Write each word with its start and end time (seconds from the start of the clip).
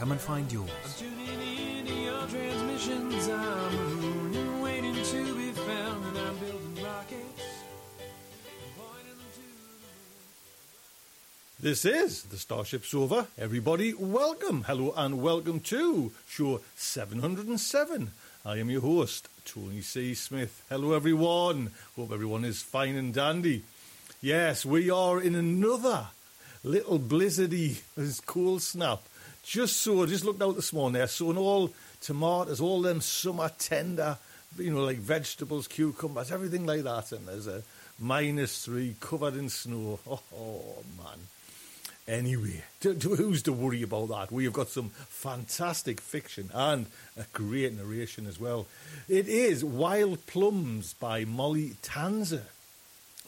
Come 0.00 0.12
and 0.12 0.20
find 0.20 0.50
yours. 0.50 0.70
Tuning 0.98 1.28
into 1.28 1.92
your 1.92 2.26
transmissions, 2.26 3.28
I'm 3.28 4.34
and 4.34 4.62
waiting 4.62 4.94
to 4.94 5.34
be 5.36 5.50
found, 5.50 6.06
and 6.06 6.16
I'm 6.16 6.38
building 6.38 6.82
rockets. 6.82 7.42
pointing 8.78 9.08
them 9.08 9.18
to 9.34 9.42
the 11.60 11.68
this 11.68 11.84
is 11.84 12.22
the 12.22 12.38
Starship 12.38 12.86
Sofa. 12.86 13.26
Everybody, 13.36 13.92
welcome. 13.92 14.62
Hello 14.62 14.94
and 14.96 15.20
welcome 15.20 15.60
to 15.60 16.12
show 16.26 16.62
707. 16.76 18.10
I 18.46 18.56
am 18.56 18.70
your 18.70 18.80
host, 18.80 19.28
Tony 19.44 19.82
C. 19.82 20.14
Smith. 20.14 20.64
Hello, 20.70 20.94
everyone. 20.94 21.72
Hope 21.96 22.10
everyone 22.10 22.46
is 22.46 22.62
fine 22.62 22.96
and 22.96 23.12
dandy. 23.12 23.64
Yes, 24.22 24.64
we 24.64 24.88
are 24.88 25.20
in 25.20 25.34
another 25.34 26.06
little 26.64 26.98
blizzardy, 26.98 27.82
this 27.98 28.20
cool 28.20 28.60
snap. 28.60 29.02
Just 29.42 29.78
so, 29.78 30.02
I 30.02 30.06
just 30.06 30.24
looked 30.24 30.42
out 30.42 30.56
this 30.56 30.72
morning 30.72 30.94
there, 30.94 31.06
sowing 31.06 31.38
all 31.38 31.70
tomatoes, 32.00 32.60
all 32.60 32.82
them 32.82 33.00
summer 33.00 33.50
tender, 33.58 34.18
you 34.58 34.72
know, 34.72 34.84
like 34.84 34.98
vegetables, 34.98 35.66
cucumbers, 35.68 36.30
everything 36.30 36.66
like 36.66 36.82
that. 36.82 37.12
And 37.12 37.26
there's 37.26 37.46
a 37.46 37.62
minus 37.98 38.64
three 38.64 38.96
covered 39.00 39.36
in 39.36 39.48
snow. 39.48 39.98
Oh, 40.06 40.20
oh 40.34 40.84
man. 40.98 41.18
Anyway, 42.08 42.64
to, 42.80 42.94
to, 42.94 43.14
who's 43.14 43.42
to 43.44 43.52
worry 43.52 43.82
about 43.82 44.08
that? 44.08 44.32
We 44.32 44.44
have 44.44 44.52
got 44.52 44.68
some 44.68 44.90
fantastic 44.90 46.00
fiction 46.00 46.50
and 46.52 46.86
a 47.16 47.24
great 47.32 47.72
narration 47.76 48.26
as 48.26 48.40
well. 48.40 48.66
It 49.08 49.28
is 49.28 49.64
Wild 49.64 50.26
Plums 50.26 50.94
by 50.94 51.24
Molly 51.24 51.76
Tanzer. 51.82 52.42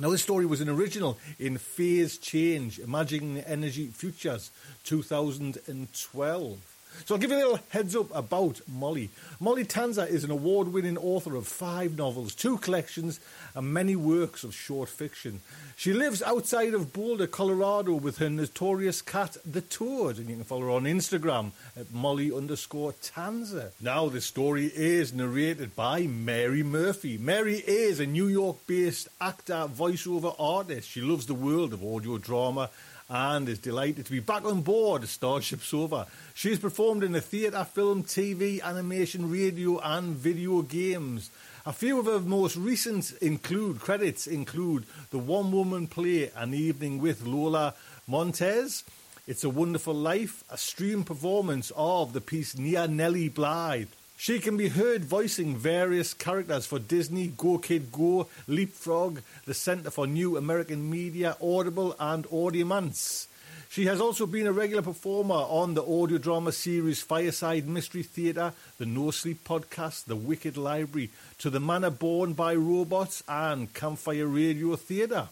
Now, 0.01 0.09
this 0.11 0.23
story 0.23 0.47
was 0.47 0.63
an 0.63 0.71
original 0.71 1.19
in 1.39 1.59
Phase 1.59 2.17
Change, 2.17 2.79
Imagining 2.79 3.39
Energy 3.41 3.89
Futures 3.89 4.51
2012. 4.85 6.72
So 7.05 7.15
I'll 7.15 7.21
give 7.21 7.31
you 7.31 7.37
a 7.37 7.45
little 7.45 7.61
heads 7.71 7.97
up 7.97 8.15
about 8.15 8.61
Molly. 8.69 9.11
Molly 9.41 9.65
Tanzer 9.65 10.09
is 10.09 10.25
an 10.25 10.31
award 10.31 10.69
winning 10.69 10.97
author 10.97 11.35
of 11.35 11.49
five 11.49 11.97
novels, 11.97 12.35
two 12.35 12.59
collections, 12.59 13.21
and 13.55 13.73
many 13.73 13.97
works 13.97 14.45
of 14.45 14.55
short 14.55 14.89
fiction. 14.89 15.41
She 15.77 15.93
lives 15.93 16.23
outside 16.23 16.75
of 16.75 16.93
Boulder, 16.93 17.27
Colorado 17.27 17.95
with 17.95 18.19
her 18.19 18.31
notorious 18.31 19.03
cat, 19.03 19.37
the 19.45 19.61
Toad, 19.61 20.19
and 20.19 20.29
you 20.29 20.37
can 20.37 20.45
follow 20.45 20.63
her 20.63 20.71
on 20.71 20.85
Instagram 20.85 21.51
at 21.77 21.93
Molly 21.93 22.33
underscore 22.33 22.93
Tanzer. 22.93 23.71
Now, 23.81 24.09
the 24.09 24.21
story 24.21 24.67
is 24.67 25.13
narrated 25.13 25.75
by 25.75 26.03
Mary 26.03 26.63
Murphy. 26.63 27.19
Mary 27.19 27.57
is 27.67 27.99
a 27.99 28.07
New 28.07 28.29
York 28.29 28.59
based 28.67 29.09
actor, 29.21 29.69
voiceover 29.69 30.35
artist. 30.39 30.89
She 30.89 31.01
loves 31.01 31.27
the 31.27 31.35
world 31.35 31.73
of 31.73 31.85
audio 31.85 32.19
drama 32.19 32.71
and 33.12 33.47
is 33.47 33.59
delighted 33.59 34.06
to 34.06 34.11
be 34.11 34.21
back 34.21 34.43
on 34.47 34.62
board 34.62 35.06
Starship 35.06 35.61
Sofa. 35.61 36.06
She 36.33 36.49
has 36.49 36.59
performed 36.59 37.05
in 37.05 37.12
the 37.12 37.21
theatre, 37.21 37.65
film, 37.65 38.05
TV, 38.05 38.62
animation, 38.62 39.31
radio, 39.31 39.78
and 39.81 40.17
video 40.17 40.62
games. 40.62 41.31
A 41.67 41.75
few 41.75 42.00
of 42.00 42.06
her 42.06 42.21
most 42.21 42.56
recent 42.56 43.12
include 43.21 43.81
credits 43.81 44.27
include 44.27 44.87
the 45.11 45.19
one-woman 45.19 45.89
play 45.89 46.31
An 46.34 46.55
Evening 46.55 47.03
with 47.03 47.27
Lola 47.27 47.75
Montez. 48.09 48.83
It's 49.27 49.44
a 49.44 49.50
Wonderful 49.50 49.94
Life, 49.94 50.43
a 50.49 50.56
stream 50.56 51.05
performance 51.05 51.71
of 51.77 52.15
the 52.15 52.23
piece 52.23 52.56
Nia 52.56 52.89
Nelly 52.89 53.29
Blythe. 53.29 53.89
She 54.22 54.38
can 54.38 54.55
be 54.56 54.69
heard 54.69 55.05
voicing 55.05 55.56
various 55.56 56.15
characters 56.15 56.65
for 56.65 56.78
Disney, 56.78 57.33
Go 57.37 57.59
Kid 57.59 57.91
Go, 57.91 58.28
Leapfrog, 58.47 59.21
the 59.47 59.53
Centre 59.53 59.91
for 59.91 60.06
New 60.06 60.37
American 60.37 60.88
Media, 60.88 61.37
Audible, 61.43 61.97
and 61.99 62.25
Audiomance. 62.27 63.27
She 63.69 63.87
has 63.87 64.00
also 64.00 64.27
been 64.27 64.47
a 64.47 64.53
regular 64.53 64.82
performer 64.82 65.34
on 65.34 65.75
the 65.75 65.82
audio 65.82 66.19
drama 66.19 66.53
series 66.53 67.03
Fireside 67.03 67.66
Mystery 67.66 68.05
Theatre, 68.05 68.53
the 68.78 68.87
No 68.87 69.11
Sleep 69.11 69.43
podcast, 69.43 70.05
The 70.05 70.15
Wicked 70.15 70.56
Library, 70.56 71.11
To 71.38 71.50
the 71.50 71.59
Manor 71.59 71.91
Born 71.91 72.34
by 72.34 72.55
Robots, 72.55 73.25
and 73.27 73.75
Campfire 73.75 74.28
Radio 74.28 74.77
Theatre. 74.77 75.31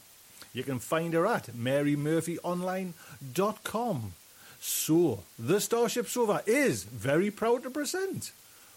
You 0.52 0.64
can 0.64 0.80
find 0.80 1.14
her 1.14 1.28
at 1.28 1.52
marymurphyonline.com. 1.52 4.14
So, 4.60 5.22
the 5.38 5.60
Starship 5.60 6.08
Sofa 6.08 6.42
is 6.44 6.82
very 6.82 7.30
proud 7.30 7.62
to 7.62 7.70
present 7.70 8.32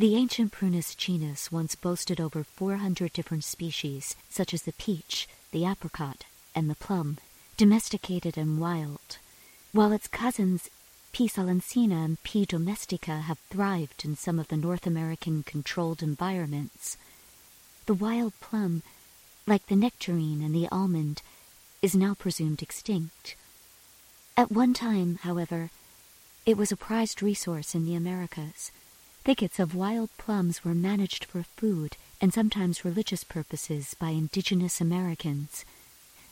The 0.00 0.14
ancient 0.14 0.52
Prunus 0.52 0.96
genus 0.96 1.50
once 1.50 1.74
boasted 1.74 2.20
over 2.20 2.44
400 2.44 3.12
different 3.12 3.42
species, 3.42 4.14
such 4.30 4.54
as 4.54 4.62
the 4.62 4.72
peach, 4.74 5.26
the 5.50 5.66
apricot, 5.66 6.24
and 6.54 6.70
the 6.70 6.76
plum, 6.76 7.18
domesticated 7.56 8.38
and 8.38 8.60
wild, 8.60 9.18
while 9.72 9.90
its 9.90 10.06
cousins 10.06 10.70
P. 11.10 11.26
salicina 11.26 12.04
and 12.04 12.22
P. 12.22 12.44
domestica 12.44 13.22
have 13.22 13.40
thrived 13.50 14.04
in 14.04 14.14
some 14.14 14.38
of 14.38 14.46
the 14.46 14.56
North 14.56 14.86
American 14.86 15.42
controlled 15.42 16.00
environments. 16.00 16.96
The 17.86 17.94
wild 17.94 18.38
plum, 18.40 18.84
like 19.48 19.66
the 19.66 19.74
nectarine 19.74 20.42
and 20.42 20.54
the 20.54 20.68
almond, 20.70 21.22
is 21.82 21.96
now 21.96 22.14
presumed 22.14 22.62
extinct. 22.62 23.34
At 24.36 24.52
one 24.52 24.74
time, 24.74 25.18
however, 25.22 25.70
it 26.46 26.56
was 26.56 26.70
a 26.70 26.76
prized 26.76 27.20
resource 27.20 27.74
in 27.74 27.84
the 27.84 27.96
Americas. 27.96 28.70
Thickets 29.28 29.60
of 29.60 29.74
wild 29.74 30.08
plums 30.16 30.64
were 30.64 30.74
managed 30.74 31.22
for 31.26 31.42
food 31.42 31.98
and 32.18 32.32
sometimes 32.32 32.82
religious 32.82 33.24
purposes 33.24 33.92
by 33.92 34.08
indigenous 34.08 34.80
Americans. 34.80 35.66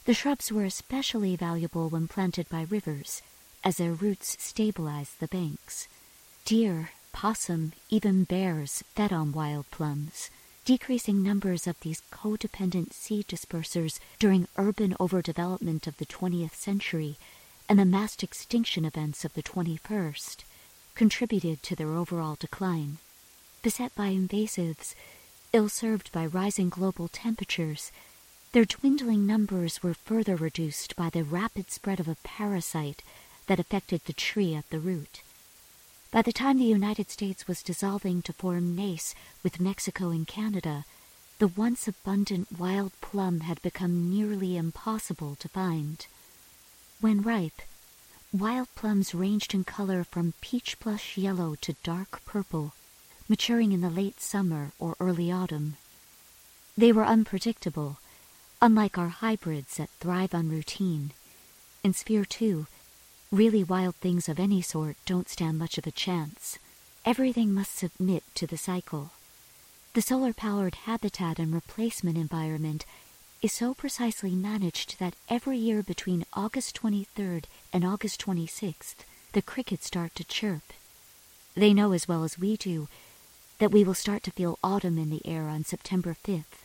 The 0.07 0.15
shrubs 0.15 0.51
were 0.51 0.65
especially 0.65 1.37
valuable 1.37 1.91
when 1.91 2.09
planted 2.09 2.49
by 2.49 2.63
rivers, 2.63 3.21
as 3.63 3.77
their 3.77 3.93
roots 3.93 4.43
stabilized 4.43 5.21
the 5.21 5.29
banks. 5.29 5.89
Deer, 6.47 6.93
possum, 7.13 7.75
even 7.91 8.25
bears 8.25 8.83
fed 8.95 9.13
on 9.13 9.31
wild 9.31 9.71
plums. 9.71 10.31
Decreasing 10.65 11.23
numbers 11.23 11.67
of 11.67 11.79
these 11.81 12.01
codependent 12.11 12.95
seed 12.95 13.29
dispersers 13.29 14.01
during 14.19 14.49
urban 14.57 14.95
overdevelopment 14.99 15.87
of 15.87 15.99
the 15.99 16.07
20th 16.07 16.55
century 16.55 17.19
and 17.69 17.79
the 17.79 17.85
mass 17.85 18.17
extinction 18.23 18.87
events 18.87 19.23
of 19.23 19.35
the 19.35 19.43
21st 19.43 20.45
contributed 20.97 21.63
to 21.63 21.77
their 21.77 21.93
overall 21.95 22.37
decline. 22.41 22.99
Beset 23.63 23.95
by 23.95 24.09
invasives, 24.09 24.95
ill 25.53 25.69
served 25.69 26.11
by 26.11 26.27
rising 26.27 26.69
global 26.69 27.07
temperatures, 27.07 27.93
their 28.53 28.65
dwindling 28.65 29.27
numbers 29.27 29.83
were 29.83 29.95
further 29.95 30.35
reduced 30.35 30.97
by 30.97 31.11
the 31.11 31.23
rapid 31.23 31.71
spread 31.71 32.01
of 32.01 32.09
a 32.09 32.17
parasite 32.25 33.03
that 33.47 33.61
affected 33.61 34.01
the 34.05 34.13
tree 34.13 34.55
at 34.55 34.69
the 34.71 34.81
root. 34.81 35.21
By 36.11 36.23
the 36.23 36.33
time 36.33 36.59
the 36.59 36.65
United 36.65 37.11
States 37.11 37.47
was 37.47 37.63
dissolving 37.63 38.23
to 38.23 38.33
form 38.33 38.75
NACE 38.75 39.15
with 39.43 39.61
Mexico 39.61 40.09
and 40.09 40.27
Canada, 40.27 40.85
the 41.39 41.49
once 41.49 41.87
abundant 41.87 42.59
wild 42.59 42.93
plum 43.03 43.41
had 43.41 43.61
become 43.61 44.11
nearly 44.11 44.57
impossible 44.57 45.37
to 45.37 45.49
find. 45.49 46.07
When 47.01 47.21
ripe, 47.21 47.61
wild 48.33 48.69
plums 48.75 49.15
ranged 49.15 49.55
in 49.55 49.65
color 49.65 50.05
from 50.05 50.35
peach 50.41 50.79
blush 50.79 51.17
yellow 51.17 51.55
to 51.61 51.75
dark 51.83 52.25
purple, 52.25 52.73
maturing 53.29 53.73
in 53.73 53.81
the 53.81 53.91
late 53.91 54.21
summer 54.21 54.73
or 54.79 54.97
early 55.01 55.31
autumn. 55.31 55.77
They 56.77 56.93
were 56.93 57.05
unpredictable, 57.05 57.99
unlike 58.61 58.99
our 58.99 59.09
hybrids 59.09 59.77
that 59.77 59.91
thrive 60.01 60.35
on 60.35 60.51
routine. 60.51 61.13
In 61.83 61.93
Sphere 61.93 62.25
2, 62.25 62.67
Really 63.33 63.65
wild 63.65 63.97
things 63.97 64.29
of 64.29 64.39
any 64.39 64.63
sort 64.63 64.97
don't 65.05 65.29
stand 65.29 65.59
much 65.59 65.79
of 65.79 65.87
a 65.87 65.91
chance. 65.91 66.61
Everything 67.05 67.53
must 67.53 67.77
submit 67.77 68.23
to 68.37 68.47
the 68.47 68.57
cycle. 68.57 69.11
The 69.95 70.01
solar 70.01 70.33
powered 70.33 70.77
habitat 70.87 71.41
and 71.41 71.53
replacement 71.53 72.17
environment 72.17 72.87
is 73.43 73.53
so 73.53 73.75
precisely 73.75 74.35
managed 74.35 74.99
that 74.99 75.15
every 75.29 75.59
year 75.59 75.83
between 75.83 76.25
August 76.33 76.81
23rd 76.81 77.45
and 77.73 77.85
August 77.85 78.25
26th, 78.25 78.97
the 79.33 79.43
crickets 79.43 79.87
start 79.87 80.15
to 80.15 80.25
chirp. 80.25 80.73
They 81.55 81.75
know 81.75 81.93
as 81.93 82.09
well 82.09 82.25
as 82.25 82.39
we 82.39 82.57
do 82.57 82.89
that 83.59 83.71
we 83.71 83.85
will 83.85 83.95
start 83.95 84.23
to 84.25 84.31
feel 84.31 84.59
autumn 84.63 84.99
in 84.99 85.11
the 85.11 85.27
air 85.27 85.45
on 85.45 85.65
September 85.65 86.17
5th, 86.25 86.65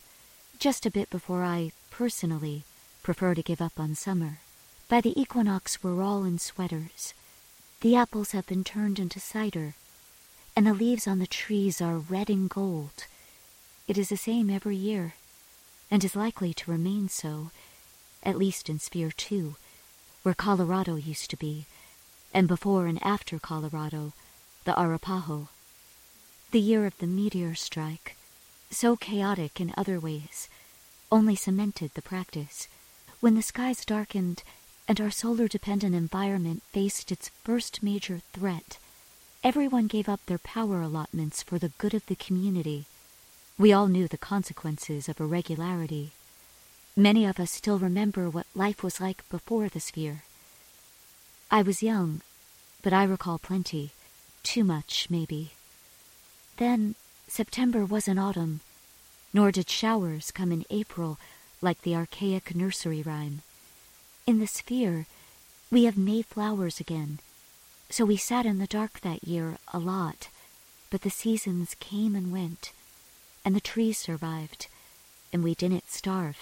just 0.59 0.85
a 0.85 0.91
bit 0.91 1.09
before 1.09 1.43
I, 1.43 1.71
personally, 1.89 2.63
prefer 3.03 3.33
to 3.33 3.41
give 3.41 3.61
up 3.61 3.79
on 3.79 3.95
summer. 3.95 4.39
By 4.89 5.01
the 5.01 5.19
equinox, 5.19 5.83
we're 5.83 6.03
all 6.03 6.23
in 6.23 6.37
sweaters. 6.37 7.13
The 7.81 7.95
apples 7.95 8.31
have 8.31 8.45
been 8.45 8.63
turned 8.63 8.99
into 8.99 9.19
cider, 9.19 9.75
and 10.55 10.67
the 10.67 10.73
leaves 10.73 11.07
on 11.07 11.19
the 11.19 11.27
trees 11.27 11.81
are 11.81 11.97
red 11.97 12.29
and 12.29 12.49
gold. 12.49 13.05
It 13.87 13.97
is 13.97 14.09
the 14.09 14.17
same 14.17 14.49
every 14.49 14.75
year, 14.75 15.15
and 15.91 16.03
is 16.03 16.15
likely 16.15 16.53
to 16.53 16.71
remain 16.71 17.09
so, 17.09 17.51
at 18.23 18.37
least 18.37 18.69
in 18.69 18.79
Sphere 18.79 19.11
2, 19.11 19.55
where 20.23 20.33
Colorado 20.33 20.95
used 20.95 21.29
to 21.29 21.37
be, 21.37 21.65
and 22.33 22.47
before 22.47 22.87
and 22.87 23.03
after 23.03 23.37
Colorado, 23.37 24.13
the 24.63 24.79
Arapaho. 24.79 25.49
The 26.51 26.61
year 26.61 26.85
of 26.85 26.97
the 26.99 27.07
meteor 27.07 27.55
strike, 27.55 28.15
so 28.69 28.95
chaotic 28.95 29.59
in 29.59 29.73
other 29.75 29.99
ways, 29.99 30.47
only 31.11 31.35
cemented 31.35 31.91
the 31.93 32.01
practice. 32.01 32.67
When 33.19 33.35
the 33.35 33.41
skies 33.41 33.83
darkened 33.85 34.43
and 34.87 34.99
our 35.01 35.11
solar 35.11 35.47
dependent 35.47 35.93
environment 35.93 36.63
faced 36.71 37.11
its 37.11 37.29
first 37.43 37.83
major 37.83 38.21
threat, 38.33 38.77
everyone 39.43 39.87
gave 39.87 40.07
up 40.07 40.21
their 40.25 40.37
power 40.37 40.81
allotments 40.81 41.43
for 41.43 41.59
the 41.59 41.71
good 41.77 41.93
of 41.93 42.05
the 42.05 42.15
community. 42.15 42.85
We 43.61 43.73
all 43.73 43.85
knew 43.85 44.07
the 44.07 44.17
consequences 44.17 45.07
of 45.07 45.19
irregularity. 45.19 46.13
Many 46.95 47.27
of 47.27 47.39
us 47.39 47.51
still 47.51 47.77
remember 47.77 48.27
what 48.27 48.47
life 48.55 48.81
was 48.81 48.99
like 48.99 49.29
before 49.29 49.69
the 49.69 49.79
sphere. 49.79 50.23
I 51.51 51.61
was 51.61 51.83
young, 51.83 52.21
but 52.81 52.91
I 52.91 53.03
recall 53.03 53.37
plenty. 53.37 53.91
Too 54.41 54.63
much, 54.63 55.11
maybe. 55.11 55.51
Then, 56.57 56.95
September 57.27 57.85
wasn't 57.85 58.17
autumn, 58.17 58.61
nor 59.31 59.51
did 59.51 59.69
showers 59.69 60.31
come 60.31 60.51
in 60.51 60.65
April 60.71 61.19
like 61.61 61.83
the 61.83 61.93
archaic 61.93 62.55
nursery 62.55 63.03
rhyme. 63.03 63.43
In 64.25 64.39
the 64.39 64.47
sphere, 64.47 65.05
we 65.69 65.83
have 65.83 65.99
May 65.99 66.23
flowers 66.23 66.79
again. 66.79 67.19
So 67.91 68.05
we 68.05 68.17
sat 68.17 68.47
in 68.47 68.57
the 68.57 68.65
dark 68.65 69.01
that 69.01 69.23
year 69.23 69.59
a 69.71 69.77
lot, 69.77 70.29
but 70.89 71.03
the 71.03 71.11
seasons 71.11 71.75
came 71.79 72.15
and 72.15 72.31
went, 72.31 72.71
and 73.43 73.55
the 73.55 73.61
trees 73.61 73.97
survived, 73.97 74.67
and 75.33 75.43
we 75.43 75.55
didn't 75.55 75.89
starve. 75.89 76.37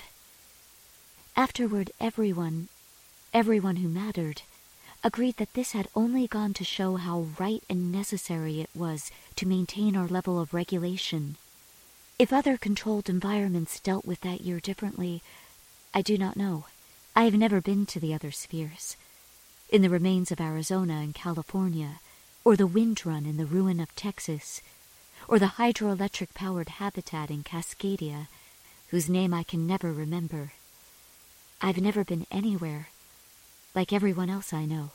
Afterward, 1.35 1.91
everyone, 1.99 2.67
everyone 3.33 3.77
who 3.77 3.87
mattered, 3.87 4.41
agreed 5.03 5.37
that 5.37 5.53
this 5.53 5.71
had 5.71 5.87
only 5.95 6.27
gone 6.27 6.53
to 6.53 6.63
show 6.63 6.97
how 6.97 7.27
right 7.39 7.63
and 7.69 7.91
necessary 7.91 8.59
it 8.59 8.69
was 8.75 9.11
to 9.35 9.47
maintain 9.47 9.95
our 9.95 10.07
level 10.07 10.39
of 10.39 10.53
regulation. 10.53 11.37
If 12.17 12.33
other 12.33 12.57
controlled 12.57 13.07
environments 13.07 13.79
dealt 13.79 14.03
with 14.03 14.19
that 14.21 14.41
year 14.41 14.59
differently, 14.59 15.21
I 15.93 16.01
do 16.01 16.17
not 16.17 16.35
know. 16.35 16.65
I 17.15 17.23
have 17.23 17.33
never 17.33 17.61
been 17.61 17.85
to 17.87 17.99
the 17.99 18.13
other 18.13 18.31
spheres. 18.31 18.97
In 19.69 19.81
the 19.81 19.89
remains 19.89 20.31
of 20.31 20.41
Arizona 20.41 20.95
and 20.95 21.15
California, 21.15 21.99
or 22.43 22.57
the 22.57 22.67
wind 22.67 23.05
run 23.05 23.25
in 23.25 23.37
the 23.37 23.45
ruin 23.45 23.79
of 23.79 23.95
Texas, 23.95 24.61
or 25.29 25.37
the 25.37 25.57
hydroelectric 25.61 26.33
powered 26.33 26.69
habitat 26.69 27.29
in 27.29 27.43
Cascadia, 27.43 28.27
whose 28.87 29.07
name 29.07 29.31
I 29.31 29.43
can 29.43 29.67
never 29.67 29.93
remember. 29.93 30.53
I've 31.61 31.77
never 31.77 32.03
been 32.03 32.25
anywhere, 32.31 32.87
like 33.75 33.93
everyone 33.93 34.31
else 34.31 34.53
I 34.53 34.65
know. 34.65 34.89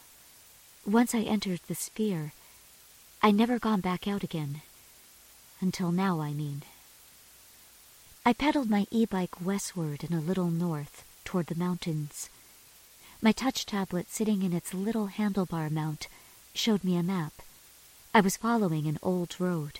Once 0.85 1.15
I 1.15 1.21
entered 1.21 1.61
the 1.69 1.77
sphere, 1.77 2.33
I 3.23 3.31
never 3.31 3.61
gone 3.61 3.81
back 3.81 4.09
out 4.09 4.25
again. 4.25 4.63
Until 5.61 5.93
now, 5.93 6.21
I 6.21 6.33
mean. 6.33 6.63
I 8.27 8.33
pedaled 8.33 8.69
my 8.69 8.89
e-bike 8.91 9.41
westward 9.41 10.03
and 10.03 10.13
a 10.13 10.27
little 10.29 10.51
north, 10.51 11.05
toward 11.25 11.47
the 11.47 11.55
mountains. 11.55 12.29
My 13.23 13.31
touch 13.31 13.67
tablet 13.67 14.11
sitting 14.11 14.43
in 14.43 14.53
its 14.53 14.75
little 14.75 15.07
handlebar 15.07 15.71
mount 15.71 16.09
showed 16.55 16.83
me 16.83 16.97
a 16.97 17.05
map. 17.05 17.35
I 18.13 18.21
was 18.21 18.37
following 18.37 18.89
an 18.89 18.99
old 19.01 19.37
road. 19.39 19.79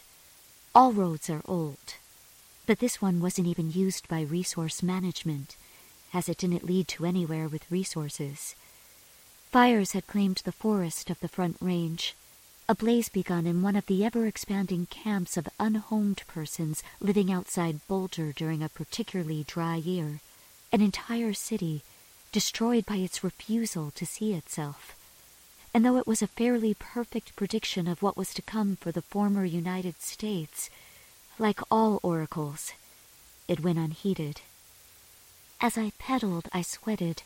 All 0.77 0.93
roads 0.93 1.31
are 1.31 1.43
old, 1.45 1.95
but 2.67 2.81
this 2.81 3.01
one 3.01 3.21
wasn't 3.21 3.47
even 3.47 3.71
used 3.71 4.09
by 4.09 4.23
resource 4.23 4.83
management, 4.83 5.57
as 6.13 6.29
it 6.29 6.39
didn't 6.39 6.65
lead 6.65 6.89
to 6.89 7.07
anywhere 7.07 7.47
with 7.47 7.71
resources. 7.71 8.57
Fires 9.53 9.93
had 9.93 10.09
claimed 10.09 10.43
the 10.45 10.51
forest 10.51 11.11
of 11.11 11.21
the 11.21 11.29
Front 11.29 11.59
Range, 11.61 12.17
a 12.69 12.75
blaze 12.75 13.09
begun 13.09 13.47
in 13.47 13.63
one 13.63 13.77
of 13.77 13.87
the 13.87 14.05
ever 14.05 14.27
expanding 14.27 14.87
camps 14.87 15.37
of 15.37 15.49
unhomed 15.61 16.25
persons 16.27 16.83
living 16.99 17.31
outside 17.31 17.87
Boulder 17.87 18.33
during 18.33 18.61
a 18.61 18.69
particularly 18.69 19.45
dry 19.45 19.77
year. 19.77 20.19
An 20.73 20.81
entire 20.81 21.35
city 21.35 21.83
destroyed 22.33 22.85
by 22.85 22.97
its 22.97 23.23
refusal 23.23 23.93
to 23.93 24.05
see 24.05 24.33
itself. 24.33 24.97
And 25.75 25.85
though 25.85 25.99
it 25.99 26.07
was 26.07 26.23
a 26.23 26.29
fairly 26.29 26.73
perfect 26.73 27.37
prediction 27.37 27.87
of 27.87 28.01
what 28.01 28.17
was 28.17 28.33
to 28.35 28.43
come 28.43 28.77
for 28.77 28.93
the 28.93 29.03
former 29.03 29.45
United 29.45 30.01
States, 30.01 30.71
like 31.39 31.61
all 31.71 32.01
oracles, 32.03 32.73
it 33.49 33.61
went 33.61 33.79
unheeded. 33.79 34.41
As 35.61 35.77
I 35.77 35.93
pedaled, 35.99 36.49
I 36.53 36.63
sweated. 36.63 37.25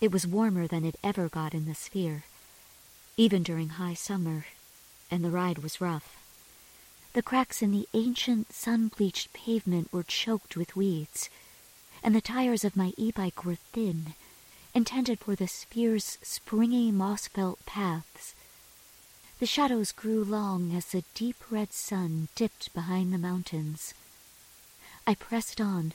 It 0.00 0.12
was 0.12 0.26
warmer 0.26 0.66
than 0.66 0.84
it 0.84 0.96
ever 1.02 1.28
got 1.28 1.54
in 1.54 1.64
the 1.64 1.74
sphere 1.74 2.24
even 3.16 3.42
during 3.42 3.70
high 3.70 3.94
summer, 3.94 4.46
and 5.10 5.24
the 5.24 5.30
ride 5.30 5.58
was 5.58 5.80
rough. 5.80 6.16
The 7.12 7.22
cracks 7.22 7.62
in 7.62 7.70
the 7.70 7.88
ancient 7.94 8.52
sun-bleached 8.52 9.32
pavement 9.32 9.92
were 9.92 10.02
choked 10.02 10.56
with 10.56 10.74
weeds, 10.74 11.30
and 12.02 12.14
the 12.14 12.20
tires 12.20 12.64
of 12.64 12.76
my 12.76 12.92
e-bike 12.96 13.44
were 13.44 13.54
thin, 13.54 14.14
intended 14.74 15.20
for 15.20 15.36
the 15.36 15.46
sphere's 15.46 16.18
springy 16.22 16.90
moss-felt 16.90 17.64
paths. 17.64 18.34
The 19.38 19.46
shadows 19.46 19.92
grew 19.92 20.24
long 20.24 20.74
as 20.74 20.86
the 20.86 21.04
deep 21.14 21.36
red 21.50 21.72
sun 21.72 22.28
dipped 22.34 22.74
behind 22.74 23.12
the 23.12 23.18
mountains. 23.18 23.94
I 25.06 25.14
pressed 25.14 25.60
on. 25.60 25.92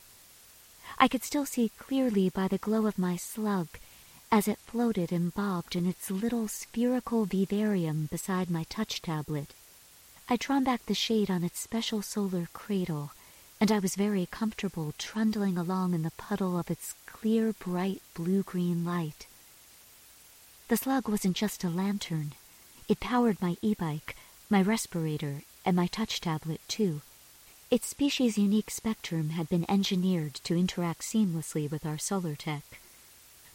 I 0.98 1.07
could 1.07 1.24
still 1.24 1.45
see 1.45 1.71
clearly 1.77 2.29
by 2.29 2.48
the 2.48 2.57
glow 2.57 2.86
of 2.86 2.98
my 2.98 3.15
slug 3.15 3.67
as 4.31 4.48
it 4.48 4.59
floated 4.59 5.12
and 5.12 5.33
bobbed 5.33 5.75
in 5.75 5.86
its 5.86 6.12
little 6.12 6.48
spherical 6.48 7.25
vivarium 7.25 8.07
beside 8.12 8.50
my 8.50 8.63
touch 8.69 9.01
tablet. 9.01 9.53
I'd 10.29 10.39
drawn 10.39 10.63
back 10.63 10.86
the 10.86 10.93
shade 10.93 11.31
on 11.31 11.43
its 11.43 11.59
special 11.59 12.01
solar 12.03 12.48
cradle, 12.53 13.12
and 13.59 13.71
I 13.71 13.79
was 13.79 13.95
very 13.95 14.27
comfortable 14.27 14.93
trundling 14.98 15.57
along 15.57 15.93
in 15.95 16.03
the 16.03 16.12
puddle 16.12 16.59
of 16.59 16.69
its 16.69 16.93
clear, 17.21 17.51
bright 17.51 18.01
blue-green 18.13 18.85
light. 18.85 19.27
The 20.69 20.77
slug 20.77 21.09
wasn't 21.09 21.35
just 21.35 21.65
a 21.65 21.69
lantern. 21.69 22.31
It 22.88 23.01
powered 23.01 23.41
my 23.41 23.57
e-bike, 23.61 24.15
my 24.49 24.61
respirator, 24.61 25.43
and 25.65 25.75
my 25.75 25.88
touch 25.88 26.21
tablet, 26.21 26.61
too. 26.69 27.01
Its 27.69 27.88
species-unique 27.88 28.71
spectrum 28.71 29.31
had 29.31 29.49
been 29.49 29.69
engineered 29.69 30.35
to 30.45 30.55
interact 30.57 31.01
seamlessly 31.01 31.69
with 31.69 31.85
our 31.85 31.97
solar 31.97 32.35
tech. 32.35 32.79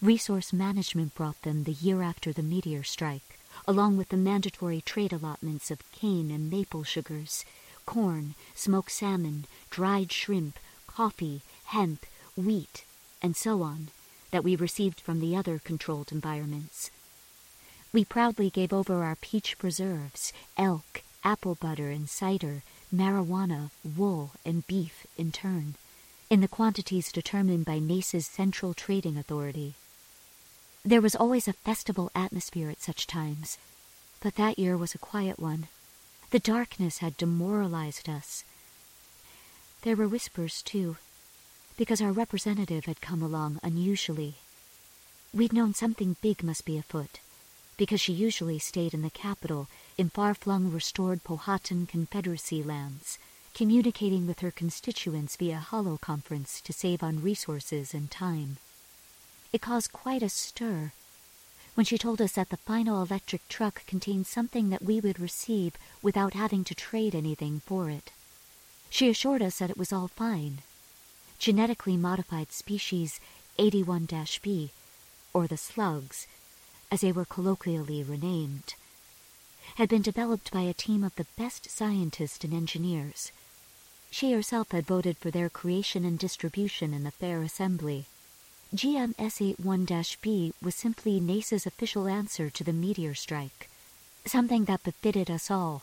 Resource 0.03 0.53
Management 0.53 1.15
brought 1.15 1.41
them 1.41 1.65
the 1.65 1.73
year 1.73 2.03
after 2.03 2.35
the 2.35 2.43
meteor 2.43 2.83
strike, 2.83 3.39
along 3.67 3.97
with 3.97 4.11
the 4.11 4.19
mandatory 4.19 4.83
trade 4.83 5.13
allotments 5.13 5.71
of 5.71 5.91
cane 5.91 6.31
and 6.31 6.51
maple 6.51 6.85
sugars, 6.85 7.47
corn, 7.87 8.35
smoked 8.55 8.93
salmon, 8.93 9.47
dried 9.71 10.13
shrimp, 10.13 10.59
coffee, 10.87 11.41
hemp, 11.65 12.05
wheat, 12.37 12.85
and 13.25 13.35
so 13.35 13.63
on, 13.63 13.89
that 14.33 14.45
we 14.45 14.55
received 14.55 15.01
from 15.01 15.19
the 15.19 15.35
other 15.35 15.59
controlled 15.59 16.13
environments. 16.13 16.91
We 17.91 18.05
proudly 18.05 18.51
gave 18.51 18.71
over 18.71 19.03
our 19.03 19.17
peach 19.17 19.57
preserves, 19.57 20.31
elk, 20.59 21.03
apple 21.25 21.55
butter 21.55 21.89
and 21.89 22.07
cider, 22.07 22.63
marijuana, 22.95 23.71
wool, 23.83 24.33
and 24.45 24.67
beef 24.67 25.07
in 25.17 25.33
turn, 25.33 25.77
in 26.29 26.43
the 26.43 26.49
quantities 26.49 27.11
determined 27.11 27.65
by 27.65 27.79
NACE's 27.79 28.27
Central 28.27 28.75
Trading 28.75 29.17
Authority. 29.17 29.73
There 30.85 31.01
was 31.01 31.17
always 31.17 31.49
a 31.49 31.55
festival 31.55 32.11
atmosphere 32.15 32.69
at 32.69 32.83
such 32.83 33.07
times, 33.07 33.57
but 34.23 34.35
that 34.35 34.59
year 34.59 34.77
was 34.77 34.95
a 34.95 34.99
quiet 34.99 35.39
one. 35.39 35.69
The 36.31 36.41
darkness 36.41 36.99
had 36.99 37.17
demoralized 37.17 38.07
us. 38.07 38.45
There 39.81 39.97
were 39.97 40.09
whispers, 40.09 40.61
too, 40.61 40.99
because 41.77 42.01
our 42.01 42.13
representative 42.13 42.85
had 42.85 43.01
come 43.01 43.23
along 43.23 43.61
unusually. 43.63 44.35
We'd 45.33 45.53
known 45.53 45.75
something 45.75 46.17
big 46.23 46.43
must 46.43 46.65
be 46.65 46.79
afoot, 46.79 47.19
because 47.77 48.01
she 48.01 48.13
usually 48.13 48.59
stayed 48.59 48.95
in 48.95 49.03
the 49.03 49.11
capital, 49.11 49.69
in 49.99 50.09
far-flung 50.11 50.71
restored 50.71 51.25
Powhatan 51.25 51.87
Confederacy 51.87 52.63
lands, 52.63 53.19
communicating 53.55 54.27
with 54.27 54.41
her 54.41 54.51
constituents 54.51 55.37
via 55.37 55.59
holo 55.59 55.97
conference 55.97 56.61
to 56.61 56.73
save 56.73 57.03
on 57.03 57.23
resources 57.23 57.95
and 57.95 58.11
time. 58.11 58.59
It 59.53 59.63
caused 59.63 59.93
quite 59.93 60.23
a 60.23 60.29
stir 60.29 60.93
when 61.75 61.85
she 61.85 61.99
told 61.99 62.21
us 62.21 62.33
that 62.33 62.51
the 62.51 62.57
final 62.57 63.03
electric 63.03 63.49
truck 63.49 63.85
contained 63.87 64.27
something 64.29 64.71
that 64.71 64.83
we 64.83 65.01
would 65.01 65.19
receive 65.19 65.77
without 66.03 66.35
having 66.35 66.63
to 66.65 66.75
trade 66.75 67.15
anything 67.15 67.61
for 67.67 67.91
it. 67.91 68.13
She 68.91 69.09
assured 69.09 69.43
us 69.43 69.59
that 69.59 69.71
it 69.71 69.77
was 69.77 69.93
all 69.93 70.07
fine. 70.07 70.59
Genetically 71.39 71.97
modified 71.97 72.53
species 72.53 73.21
81-B, 73.59 74.71
or 75.33 75.47
the 75.47 75.57
slugs, 75.57 76.27
as 76.91 77.01
they 77.01 77.13
were 77.13 77.25
colloquially 77.25 78.03
renamed, 78.03 78.75
had 79.77 79.89
been 79.89 80.03
developed 80.03 80.51
by 80.53 80.63
a 80.63 80.75
team 80.75 81.05
of 81.05 81.15
the 81.17 81.27
best 81.37 81.71
scientists 81.71 82.45
and 82.45 82.55
engineers. 82.55 83.33
She 84.11 84.33
herself 84.33 84.71
had 84.71 84.87
voted 84.87 85.19
for 85.19 85.31
their 85.31 85.51
creation 85.51 86.05
and 86.05 86.19
distribution 86.19 86.95
in 86.95 87.03
the 87.03 87.11
fair 87.11 87.43
assembly. 87.43 88.07
GMS81-B 88.75 90.53
was 90.63 90.75
simply 90.75 91.21
NACE's 91.21 91.67
official 91.67 92.09
answer 92.09 92.51
to 92.51 92.65
the 92.65 92.73
meteor 92.73 93.15
strike, 93.15 93.69
something 94.25 94.65
that 94.65 94.83
befitted 94.85 95.31
us 95.31 95.51
all, 95.51 95.83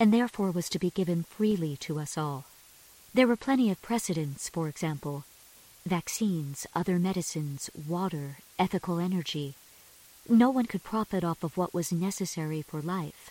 and 0.00 0.12
therefore 0.12 0.50
was 0.50 0.68
to 0.70 0.78
be 0.78 0.90
given 0.90 1.22
freely 1.24 1.76
to 1.78 1.98
us 1.98 2.16
all. 2.16 2.44
There 3.14 3.26
were 3.26 3.36
plenty 3.36 3.70
of 3.70 3.82
precedents, 3.82 4.48
for 4.48 4.68
example, 4.68 5.24
vaccines, 5.84 6.66
other 6.74 6.98
medicines, 6.98 7.68
water, 7.86 8.38
ethical 8.58 8.98
energy. 8.98 9.54
No 10.26 10.48
one 10.48 10.64
could 10.64 10.82
profit 10.82 11.22
off 11.22 11.44
of 11.44 11.58
what 11.58 11.74
was 11.74 11.92
necessary 11.92 12.62
for 12.62 12.80
life. 12.80 13.30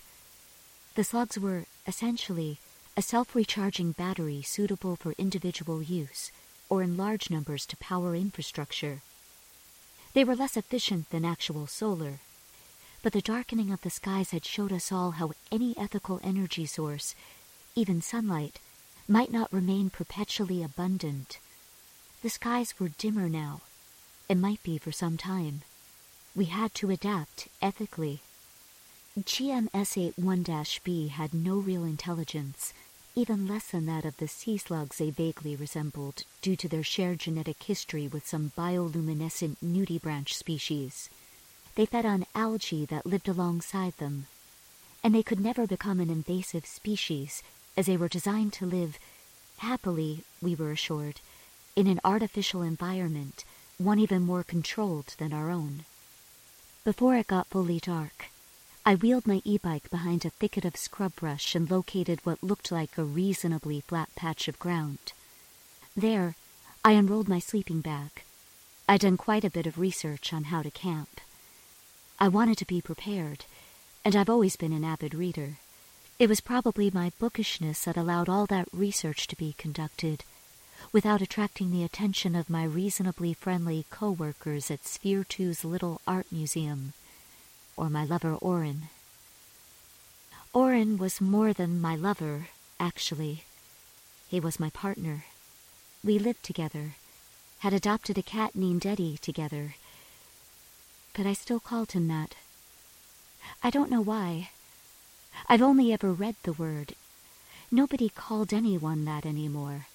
The 0.94 1.04
slugs 1.04 1.40
were, 1.40 1.66
essentially, 1.88 2.60
a 2.96 3.02
self-recharging 3.02 3.94
battery 3.94 4.44
suitable 4.44 4.98
for 4.98 5.16
individual 5.18 5.82
use, 5.82 6.32
or 6.70 6.84
in 6.84 6.96
large 6.96 7.32
numbers 7.32 7.66
to 7.66 7.78
power 7.78 8.14
infrastructure. 8.14 9.02
They 10.14 10.24
were 10.24 10.36
less 10.36 10.58
efficient 10.58 11.10
than 11.10 11.26
actual 11.26 11.66
solar, 11.66 12.20
but 13.02 13.14
the 13.14 13.22
darkening 13.22 13.72
of 13.72 13.82
the 13.82 13.90
skies 13.90 14.30
had 14.30 14.46
showed 14.46 14.72
us 14.72 14.92
all 14.92 15.12
how 15.12 15.32
any 15.52 15.76
ethical 15.76 16.20
energy 16.24 16.68
source, 16.68 17.16
even 17.76 18.02
sunlight, 18.02 18.60
might 19.12 19.30
not 19.30 19.51
remain 19.51 19.89
perpetually 19.89 20.63
abundant. 20.63 21.38
The 22.22 22.30
skies 22.30 22.74
were 22.80 22.88
dimmer 22.88 23.27
now, 23.27 23.60
and 24.30 24.39
might 24.39 24.63
be 24.63 24.77
for 24.77 24.94
some 24.94 25.18
time. 25.18 25.63
We 26.34 26.46
had 26.46 26.74
to 26.75 26.91
adapt 26.91 27.50
ethically. 27.62 28.22
GMS81-B 29.20 31.10
had 31.10 31.34
no 31.34 31.56
real 31.56 31.84
intelligence, 31.84 32.74
even 33.13 33.50
less 33.50 33.68
than 33.68 33.86
that 33.88 34.06
of 34.06 34.15
the 34.15 34.30
sea 34.30 34.58
slugs 34.58 34.98
they 35.00 35.10
vaguely 35.10 35.58
resembled 35.58 36.24
due 36.41 36.56
to 36.56 36.70
their 36.70 36.82
shared 36.84 37.20
genetic 37.20 37.62
history 37.63 38.08
with 38.08 38.25
some 38.25 38.53
bioluminescent 38.58 39.58
nudibranch 39.62 40.32
species. 40.32 41.10
They 41.75 41.86
fed 41.86 42.06
on 42.06 42.25
algae 42.34 42.86
that 42.86 43.06
lived 43.06 43.27
alongside 43.27 43.98
them, 43.98 44.27
and 45.03 45.13
they 45.13 45.24
could 45.24 45.41
never 45.41 45.68
become 45.68 46.00
an 46.00 46.10
invasive 46.10 46.65
species 46.65 47.44
as 47.78 47.86
they 47.86 47.98
were 47.98 48.08
designed 48.08 48.54
to 48.54 48.66
live, 48.66 48.98
happily, 49.58 50.24
we 50.42 50.56
were 50.56 50.72
assured, 50.72 51.22
in 51.75 51.88
an 51.88 52.00
artificial 52.04 52.62
environment, 52.62 53.44
one 53.78 54.00
even 54.00 54.22
more 54.22 54.44
controlled 54.44 55.16
than 55.18 55.34
our 55.34 55.50
own. 55.50 55.86
Before 56.84 57.16
it 57.16 57.28
got 57.28 57.48
fully 57.48 57.80
dark, 57.80 58.28
I 58.84 58.96
wheeled 58.96 59.28
my 59.28 59.42
e-bike 59.46 59.90
behind 59.92 60.25
a 60.25 60.32
thicket 60.32 60.66
of 60.66 60.75
scrub 60.75 61.16
brush 61.16 61.54
and 61.54 61.70
located 61.70 62.20
what 62.24 62.44
looked 62.44 62.72
like 62.72 62.98
a 62.98 63.04
reasonably 63.04 63.82
flat 63.82 64.10
patch 64.16 64.48
of 64.48 64.58
ground. 64.58 65.13
There, 65.96 66.36
I 66.84 66.94
unrolled 66.94 67.30
my 67.30 67.38
sleeping 67.38 67.82
bag. 67.82 68.24
I'd 68.90 69.01
done 69.01 69.18
quite 69.18 69.44
a 69.44 69.51
bit 69.51 69.68
of 69.68 69.78
research 69.78 70.34
on 70.34 70.46
how 70.46 70.63
to 70.63 70.72
camp. 70.72 71.22
I 72.20 72.28
wanted 72.28 72.58
to 72.58 72.66
be 72.66 72.82
prepared, 72.82 73.46
and 74.04 74.16
I've 74.16 74.30
always 74.30 74.56
been 74.56 74.74
an 74.74 74.84
avid 74.84 75.13
reader. 75.13 75.58
It 76.22 76.30
was 76.30 76.40
probably 76.40 76.92
my 76.92 77.12
bookishness 77.18 77.86
that 77.86 77.98
allowed 77.98 78.30
all 78.30 78.46
that 78.46 78.68
research 78.72 79.25
to 79.25 79.36
be 79.36 79.56
conducted, 79.58 80.24
without 80.92 81.20
attracting 81.20 81.72
the 81.72 81.84
attention 81.84 82.36
of 82.36 82.48
my 82.48 82.63
reasonably 82.63 83.34
friendly 83.34 83.88
co-workers 83.90 84.70
at 84.70 84.86
Sphere 84.86 85.24
2's 85.24 85.66
little 85.66 86.00
art 86.06 86.28
museum 86.32 86.94
or 87.75 87.90
my 87.90 88.06
lover 88.06 88.36
Orin. 88.36 88.84
Oren 90.54 91.00
was 91.00 91.22
more 91.22 91.54
than 91.54 91.82
my 91.82 91.96
lover, 91.96 92.50
actually. 92.80 93.46
He 94.28 94.40
was 94.40 94.60
my 94.60 94.70
partner. 94.70 95.25
We 96.04 96.20
lived 96.20 96.44
together, 96.44 96.94
had 97.62 97.74
adopted 97.74 98.20
a 98.20 98.22
cat 98.22 98.54
named 98.54 98.86
Eddie 98.86 99.18
together. 99.18 99.74
But 101.18 101.25
I 101.25 101.34
still 101.34 101.60
called 101.60 101.94
him 101.94 102.08
that. 102.10 102.36
I 103.63 103.72
don't 103.72 103.90
know 103.90 104.01
why. 104.01 104.51
I've 105.48 105.62
only 105.62 105.92
ever 105.92 106.12
read 106.12 106.36
the 106.44 106.54
word. 106.54 106.96
Nobody 107.72 108.10
called 108.10 108.54
anyone 108.54 109.06
that 109.06 109.26
anymore. 109.26 109.88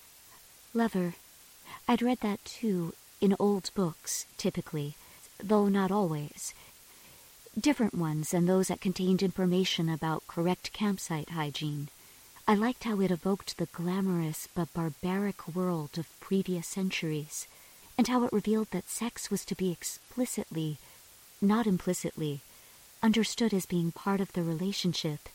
Lover. 0.74 1.14
I'd 1.88 2.02
read 2.02 2.20
that 2.20 2.44
too, 2.44 2.94
in 3.20 3.36
old 3.38 3.70
books, 3.74 4.26
typically, 4.36 4.96
though 5.42 5.68
not 5.68 5.90
always. 5.90 6.54
Different 7.58 7.94
ones 7.94 8.30
than 8.30 8.46
those 8.46 8.68
that 8.68 8.80
contained 8.80 9.22
information 9.22 9.88
about 9.88 10.26
correct 10.26 10.72
campsite 10.72 11.30
hygiene. 11.30 11.88
I 12.48 12.54
liked 12.54 12.84
how 12.84 13.00
it 13.00 13.10
evoked 13.10 13.56
the 13.56 13.66
glamorous 13.66 14.48
but 14.54 14.72
barbaric 14.72 15.54
world 15.54 15.98
of 15.98 16.20
previous 16.20 16.66
centuries, 16.66 17.46
and 17.98 18.08
how 18.08 18.24
it 18.24 18.32
revealed 18.32 18.68
that 18.70 18.88
sex 18.88 19.30
was 19.30 19.44
to 19.46 19.54
be 19.54 19.72
explicitly, 19.72 20.78
not 21.40 21.66
implicitly, 21.66 22.42
understood 23.02 23.54
as 23.54 23.66
being 23.66 23.92
part 23.92 24.20
of 24.20 24.32
the 24.32 24.42
relationship. 24.42 25.28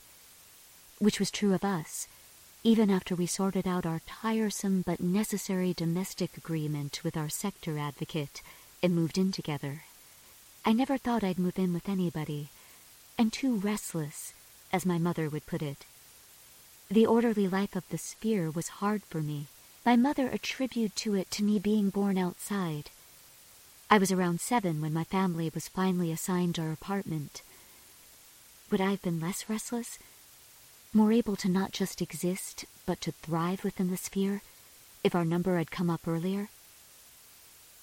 Which 0.99 1.19
was 1.19 1.31
true 1.31 1.53
of 1.53 1.63
us, 1.63 2.07
even 2.63 2.91
after 2.91 3.15
we 3.15 3.25
sorted 3.25 3.67
out 3.67 3.85
our 3.85 4.01
tiresome 4.05 4.83
but 4.85 4.99
necessary 4.99 5.73
domestic 5.73 6.37
agreement 6.37 7.01
with 7.03 7.17
our 7.17 7.29
sector 7.29 7.77
advocate 7.77 8.41
and 8.83 8.95
moved 8.95 9.17
in 9.17 9.31
together. 9.31 9.83
I 10.63 10.73
never 10.73 10.97
thought 10.97 11.23
I'd 11.23 11.39
move 11.39 11.57
in 11.57 11.73
with 11.73 11.89
anybody. 11.89 12.49
I'm 13.17 13.31
too 13.31 13.55
restless, 13.55 14.33
as 14.71 14.85
my 14.85 14.99
mother 14.99 15.27
would 15.27 15.47
put 15.47 15.61
it. 15.61 15.85
The 16.89 17.05
orderly 17.05 17.47
life 17.47 17.75
of 17.75 17.87
the 17.89 17.97
sphere 17.97 18.51
was 18.51 18.67
hard 18.67 19.03
for 19.03 19.21
me. 19.21 19.47
My 19.85 19.95
mother 19.95 20.27
attributed 20.27 20.95
to 20.97 21.15
it 21.15 21.31
to 21.31 21.43
me 21.43 21.57
being 21.57 21.89
born 21.89 22.17
outside. 22.17 22.91
I 23.89 23.97
was 23.97 24.11
around 24.11 24.39
seven 24.39 24.81
when 24.81 24.93
my 24.93 25.03
family 25.03 25.49
was 25.53 25.67
finally 25.67 26.11
assigned 26.11 26.59
our 26.59 26.71
apartment. 26.71 27.41
Would 28.71 28.81
I 28.81 28.91
have 28.91 29.01
been 29.01 29.19
less 29.19 29.49
restless? 29.49 29.99
More 30.93 31.11
able 31.11 31.35
to 31.35 31.49
not 31.49 31.71
just 31.71 32.01
exist, 32.01 32.65
but 32.85 33.01
to 33.01 33.11
thrive 33.11 33.63
within 33.63 33.91
the 33.91 33.97
sphere, 33.97 34.41
if 35.03 35.13
our 35.13 35.25
number 35.25 35.57
had 35.57 35.69
come 35.69 35.89
up 35.89 36.07
earlier? 36.07 36.49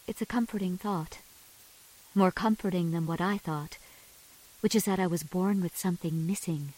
It's 0.07 0.23
a 0.23 0.26
comforting 0.26 0.76
thought 0.76 1.18
more 2.18 2.33
comforting 2.33 2.90
than 2.90 3.07
what 3.07 3.21
I 3.21 3.38
thought, 3.38 3.78
which 4.61 4.75
is 4.75 4.85
that 4.87 4.99
I 4.99 5.07
was 5.07 5.23
born 5.23 5.62
with 5.62 5.76
something 5.76 6.26
missing. 6.26 6.73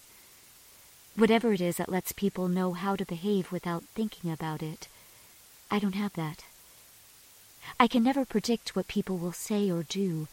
Whatever 1.16 1.54
it 1.54 1.62
is 1.62 1.78
that 1.78 1.88
lets 1.88 2.12
people 2.12 2.46
know 2.46 2.74
how 2.74 2.94
to 2.94 3.06
behave 3.06 3.50
without 3.50 3.84
thinking 3.94 4.30
about 4.30 4.62
it, 4.62 4.86
I 5.70 5.78
don't 5.78 5.94
have 5.94 6.12
that. 6.12 6.44
I 7.78 7.86
can 7.86 8.02
never 8.02 8.24
predict 8.26 8.76
what 8.76 8.86
people 8.86 9.16
will 9.16 9.32
say 9.32 9.70
or 9.70 9.82
do, 9.82 10.28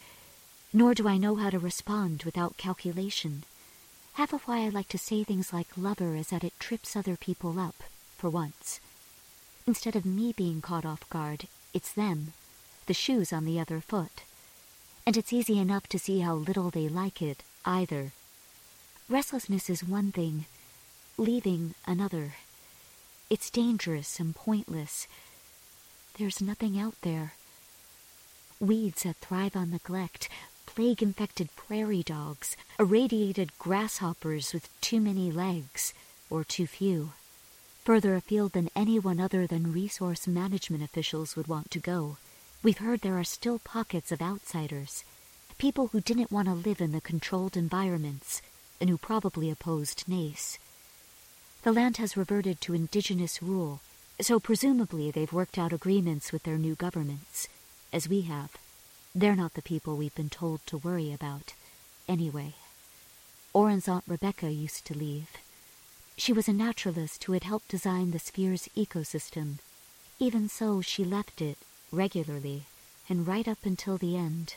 nor 0.74 0.94
do 0.94 1.08
I 1.08 1.16
know 1.16 1.36
how 1.36 1.50
to 1.50 1.58
respond 1.58 2.24
without 2.24 2.58
calculation. 2.58 3.44
Half 4.18 4.34
of 4.34 4.42
why 4.42 4.58
I 4.58 4.68
like 4.68 4.88
to 4.88 4.98
say 4.98 5.24
things 5.24 5.52
like 5.52 5.68
lover 5.76 6.14
is 6.14 6.28
that 6.28 6.44
it 6.44 6.60
trips 6.60 6.94
other 6.94 7.16
people 7.16 7.58
up, 7.58 7.82
for 8.18 8.28
once. 8.28 8.80
Instead 9.66 9.96
of 9.96 10.04
me 10.04 10.34
being 10.36 10.60
caught 10.60 10.84
off 10.84 11.08
guard, 11.08 11.48
it's 11.72 11.92
them, 11.92 12.34
the 12.86 12.94
shoes 12.94 13.32
on 13.32 13.46
the 13.46 13.58
other 13.58 13.80
foot 13.80 14.22
and 15.08 15.16
it's 15.16 15.32
easy 15.32 15.58
enough 15.58 15.86
to 15.86 15.98
see 15.98 16.20
how 16.20 16.34
little 16.34 16.68
they 16.68 16.86
like 16.86 17.22
it, 17.22 17.42
either. 17.64 18.12
Restlessness 19.08 19.70
is 19.70 19.82
one 19.82 20.12
thing, 20.12 20.44
leaving 21.16 21.74
another. 21.86 22.34
It's 23.30 23.48
dangerous 23.48 24.20
and 24.20 24.36
pointless. 24.36 25.08
There's 26.18 26.42
nothing 26.42 26.78
out 26.78 26.96
there. 27.00 27.32
Weeds 28.60 29.04
that 29.04 29.16
thrive 29.16 29.56
on 29.56 29.70
neglect, 29.70 30.28
plague 30.78 31.02
infected 31.02 31.48
prairie 31.56 32.04
dogs, 32.04 32.56
irradiated 32.78 33.50
grasshoppers 33.58 34.52
with 34.52 34.70
too 34.80 35.00
many 35.00 35.28
legs, 35.28 35.92
or 36.30 36.44
too 36.44 36.68
few. 36.68 37.10
Further 37.82 38.14
afield 38.14 38.52
than 38.52 38.70
anyone 38.76 39.18
other 39.18 39.44
than 39.44 39.72
resource 39.72 40.28
management 40.28 40.84
officials 40.84 41.34
would 41.34 41.48
want 41.48 41.72
to 41.72 41.80
go. 41.80 42.16
We've 42.62 42.78
heard 42.78 43.00
there 43.00 43.18
are 43.18 43.24
still 43.24 43.58
pockets 43.58 44.12
of 44.12 44.22
outsiders, 44.22 45.02
people 45.58 45.88
who 45.88 46.00
didn't 46.00 46.30
want 46.30 46.46
to 46.46 46.54
live 46.54 46.80
in 46.80 46.92
the 46.92 47.00
controlled 47.00 47.56
environments 47.56 48.40
and 48.80 48.88
who 48.88 48.98
probably 48.98 49.50
opposed 49.50 50.04
NACE. 50.06 50.60
The 51.64 51.72
land 51.72 51.96
has 51.96 52.16
reverted 52.16 52.60
to 52.60 52.74
indigenous 52.74 53.42
rule, 53.42 53.80
so 54.20 54.38
presumably 54.38 55.10
they've 55.10 55.32
worked 55.32 55.58
out 55.58 55.72
agreements 55.72 56.30
with 56.30 56.44
their 56.44 56.56
new 56.56 56.76
governments, 56.76 57.48
as 57.92 58.08
we 58.08 58.20
have. 58.20 58.52
They're 59.18 59.34
not 59.34 59.54
the 59.54 59.62
people 59.62 59.96
we've 59.96 60.14
been 60.14 60.30
told 60.30 60.64
to 60.66 60.78
worry 60.78 61.12
about, 61.12 61.52
anyway. 62.06 62.54
Oren's 63.52 63.88
Aunt 63.88 64.04
Rebecca 64.06 64.48
used 64.48 64.84
to 64.84 64.96
leave. 64.96 65.30
She 66.16 66.32
was 66.32 66.46
a 66.46 66.52
naturalist 66.52 67.24
who 67.24 67.32
had 67.32 67.42
helped 67.42 67.66
design 67.66 68.12
the 68.12 68.20
sphere's 68.20 68.68
ecosystem. 68.76 69.58
Even 70.20 70.48
so, 70.48 70.80
she 70.82 71.04
left 71.04 71.42
it 71.42 71.58
regularly, 71.90 72.66
and 73.08 73.26
right 73.26 73.48
up 73.48 73.58
until 73.64 73.98
the 73.98 74.16
end. 74.16 74.54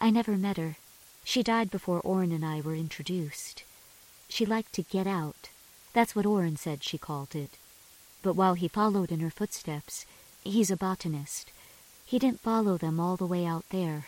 I 0.00 0.10
never 0.10 0.36
met 0.36 0.56
her. 0.56 0.76
She 1.22 1.44
died 1.44 1.70
before 1.70 2.00
Oren 2.00 2.32
and 2.32 2.44
I 2.44 2.60
were 2.60 2.74
introduced. 2.74 3.62
She 4.28 4.44
liked 4.44 4.72
to 4.72 4.82
get 4.82 5.06
out. 5.06 5.50
That's 5.92 6.16
what 6.16 6.26
Oren 6.26 6.56
said 6.56 6.82
she 6.82 6.98
called 6.98 7.36
it. 7.36 7.50
But 8.22 8.34
while 8.34 8.54
he 8.54 8.66
followed 8.66 9.12
in 9.12 9.20
her 9.20 9.30
footsteps, 9.30 10.04
he's 10.42 10.72
a 10.72 10.76
botanist. 10.76 11.52
He 12.08 12.18
didn't 12.18 12.40
follow 12.40 12.78
them 12.78 12.98
all 12.98 13.18
the 13.18 13.26
way 13.26 13.44
out 13.44 13.66
there. 13.68 14.06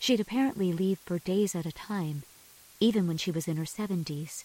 She'd 0.00 0.18
apparently 0.18 0.72
leave 0.72 0.98
for 0.98 1.20
days 1.20 1.54
at 1.54 1.64
a 1.64 1.70
time, 1.70 2.24
even 2.80 3.06
when 3.06 3.18
she 3.18 3.30
was 3.30 3.46
in 3.46 3.56
her 3.56 3.64
seventies, 3.64 4.44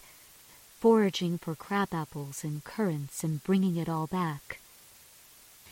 foraging 0.78 1.38
for 1.38 1.56
crab 1.56 1.92
apples 1.92 2.44
and 2.44 2.62
currants 2.62 3.24
and 3.24 3.42
bringing 3.42 3.74
it 3.74 3.88
all 3.88 4.06
back. 4.06 4.60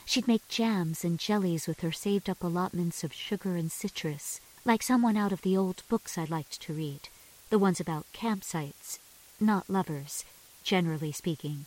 She'd 0.05 0.27
make 0.27 0.48
jams 0.48 1.05
and 1.05 1.20
jellies 1.20 1.68
with 1.68 1.83
her 1.83 1.92
saved 1.92 2.29
up 2.29 2.42
allotments 2.42 3.05
of 3.05 3.12
sugar 3.12 3.55
and 3.55 3.70
citrus, 3.70 4.40
like 4.64 4.83
someone 4.83 5.16
out 5.16 5.31
of 5.31 5.42
the 5.42 5.57
old 5.57 5.85
books 5.88 6.18
I 6.18 6.24
liked 6.24 6.61
to 6.62 6.74
read, 6.74 7.09
the 7.48 7.61
ones 7.61 7.79
about 7.79 8.12
campsites, 8.12 8.98
not 9.38 9.70
lovers, 9.70 10.24
generally 10.64 11.12
speaking. 11.12 11.66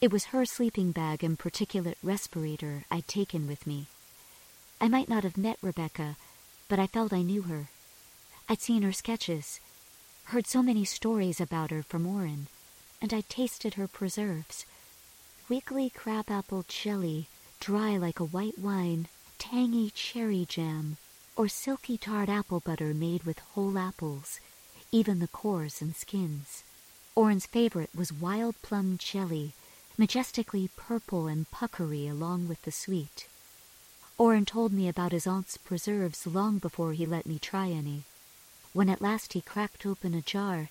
It 0.00 0.12
was 0.12 0.26
her 0.26 0.44
sleeping 0.44 0.92
bag 0.92 1.24
and 1.24 1.36
particulate 1.36 1.96
respirator 2.04 2.84
I'd 2.88 3.08
taken 3.08 3.48
with 3.48 3.66
me. 3.66 3.88
I 4.80 4.88
might 4.88 5.08
not 5.08 5.24
have 5.24 5.36
met 5.36 5.58
Rebecca, 5.60 6.16
but 6.68 6.78
I 6.78 6.86
felt 6.86 7.12
I 7.12 7.20
knew 7.22 7.42
her. 7.42 7.68
I'd 8.48 8.62
seen 8.62 8.82
her 8.82 8.92
sketches, 8.92 9.60
heard 10.24 10.46
so 10.46 10.62
many 10.62 10.84
stories 10.84 11.40
about 11.40 11.70
her 11.70 11.82
from 11.82 12.06
Oren, 12.06 12.46
and 13.02 13.12
I'd 13.12 13.28
tasted 13.28 13.74
her 13.74 13.86
preserves. 13.86 14.64
Wiggly 15.48 15.90
crabapple 15.90 16.64
jelly 16.66 17.28
dry 17.60 17.98
like 17.98 18.20
a 18.20 18.24
white 18.24 18.58
wine, 18.58 19.08
tangy 19.38 19.90
cherry 19.90 20.46
jam, 20.48 20.96
or 21.36 21.46
silky 21.46 21.98
tart 21.98 22.30
apple 22.30 22.60
butter 22.60 22.94
made 22.94 23.24
with 23.24 23.38
whole 23.38 23.76
apples, 23.76 24.40
even 24.90 25.18
the 25.18 25.28
cores 25.28 25.82
and 25.82 25.94
skins. 25.94 26.62
Oren's 27.14 27.44
favorite 27.44 27.90
was 27.94 28.12
wild 28.12 28.54
plum 28.62 28.96
jelly, 28.98 29.52
majestically 29.98 30.70
purple 30.74 31.26
and 31.26 31.50
puckery 31.50 32.08
along 32.08 32.48
with 32.48 32.62
the 32.62 32.72
sweet. 32.72 33.28
Oren 34.20 34.44
told 34.44 34.70
me 34.70 34.86
about 34.86 35.12
his 35.12 35.26
aunt's 35.26 35.56
preserves 35.56 36.26
long 36.26 36.58
before 36.58 36.92
he 36.92 37.06
let 37.06 37.24
me 37.24 37.38
try 37.38 37.70
any. 37.70 38.02
When 38.74 38.90
at 38.90 39.00
last 39.00 39.32
he 39.32 39.40
cracked 39.40 39.86
open 39.86 40.12
a 40.12 40.20
jar, 40.20 40.68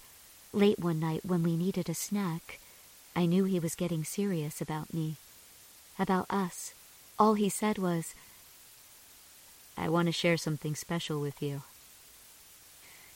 late 0.53 0.77
one 0.77 0.99
night 0.99 1.25
when 1.25 1.41
we 1.41 1.57
needed 1.57 1.89
a 1.89 1.95
snack, 1.95 2.59
I 3.15 3.25
knew 3.25 3.45
he 3.45 3.59
was 3.59 3.73
getting 3.73 4.03
serious 4.03 4.61
about 4.61 4.93
me, 4.93 5.15
about 5.97 6.27
us, 6.29 6.75
all 7.17 7.33
he 7.33 7.49
said 7.49 7.79
was, 7.79 8.13
I 9.75 9.89
want 9.89 10.05
to 10.05 10.11
share 10.11 10.37
something 10.37 10.75
special 10.75 11.19
with 11.19 11.41
you. 11.41 11.63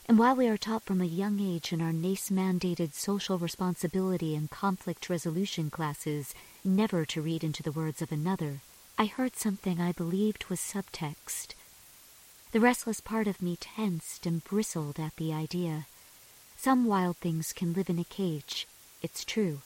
And 0.08 0.18
while 0.18 0.34
we 0.34 0.48
are 0.48 0.56
taught 0.56 0.82
from 0.82 1.00
a 1.00 1.04
young 1.04 1.38
age 1.38 1.72
in 1.72 1.80
our 1.80 1.92
NACE 1.92 2.30
mandated 2.30 2.92
social 2.94 3.38
responsibility 3.38 4.34
and 4.34 4.50
conflict 4.50 5.08
resolution 5.08 5.70
classes 5.70 6.34
never 6.64 7.04
to 7.04 7.22
read 7.22 7.44
into 7.44 7.62
the 7.62 7.70
words 7.70 8.02
of 8.02 8.10
another, 8.10 8.62
I 8.96 9.06
heard 9.06 9.34
something 9.34 9.80
I 9.80 9.90
believed 9.90 10.46
was 10.48 10.60
subtext. 10.60 11.54
The 12.52 12.60
restless 12.60 13.00
part 13.00 13.26
of 13.26 13.42
me 13.42 13.56
tensed 13.56 14.24
and 14.24 14.44
bristled 14.44 15.00
at 15.00 15.16
the 15.16 15.32
idea. 15.32 15.86
Some 16.56 16.84
wild 16.84 17.16
things 17.16 17.52
can 17.52 17.72
live 17.72 17.90
in 17.90 17.98
a 17.98 18.04
cage, 18.04 18.68
it's 19.02 19.24
true, 19.24 19.62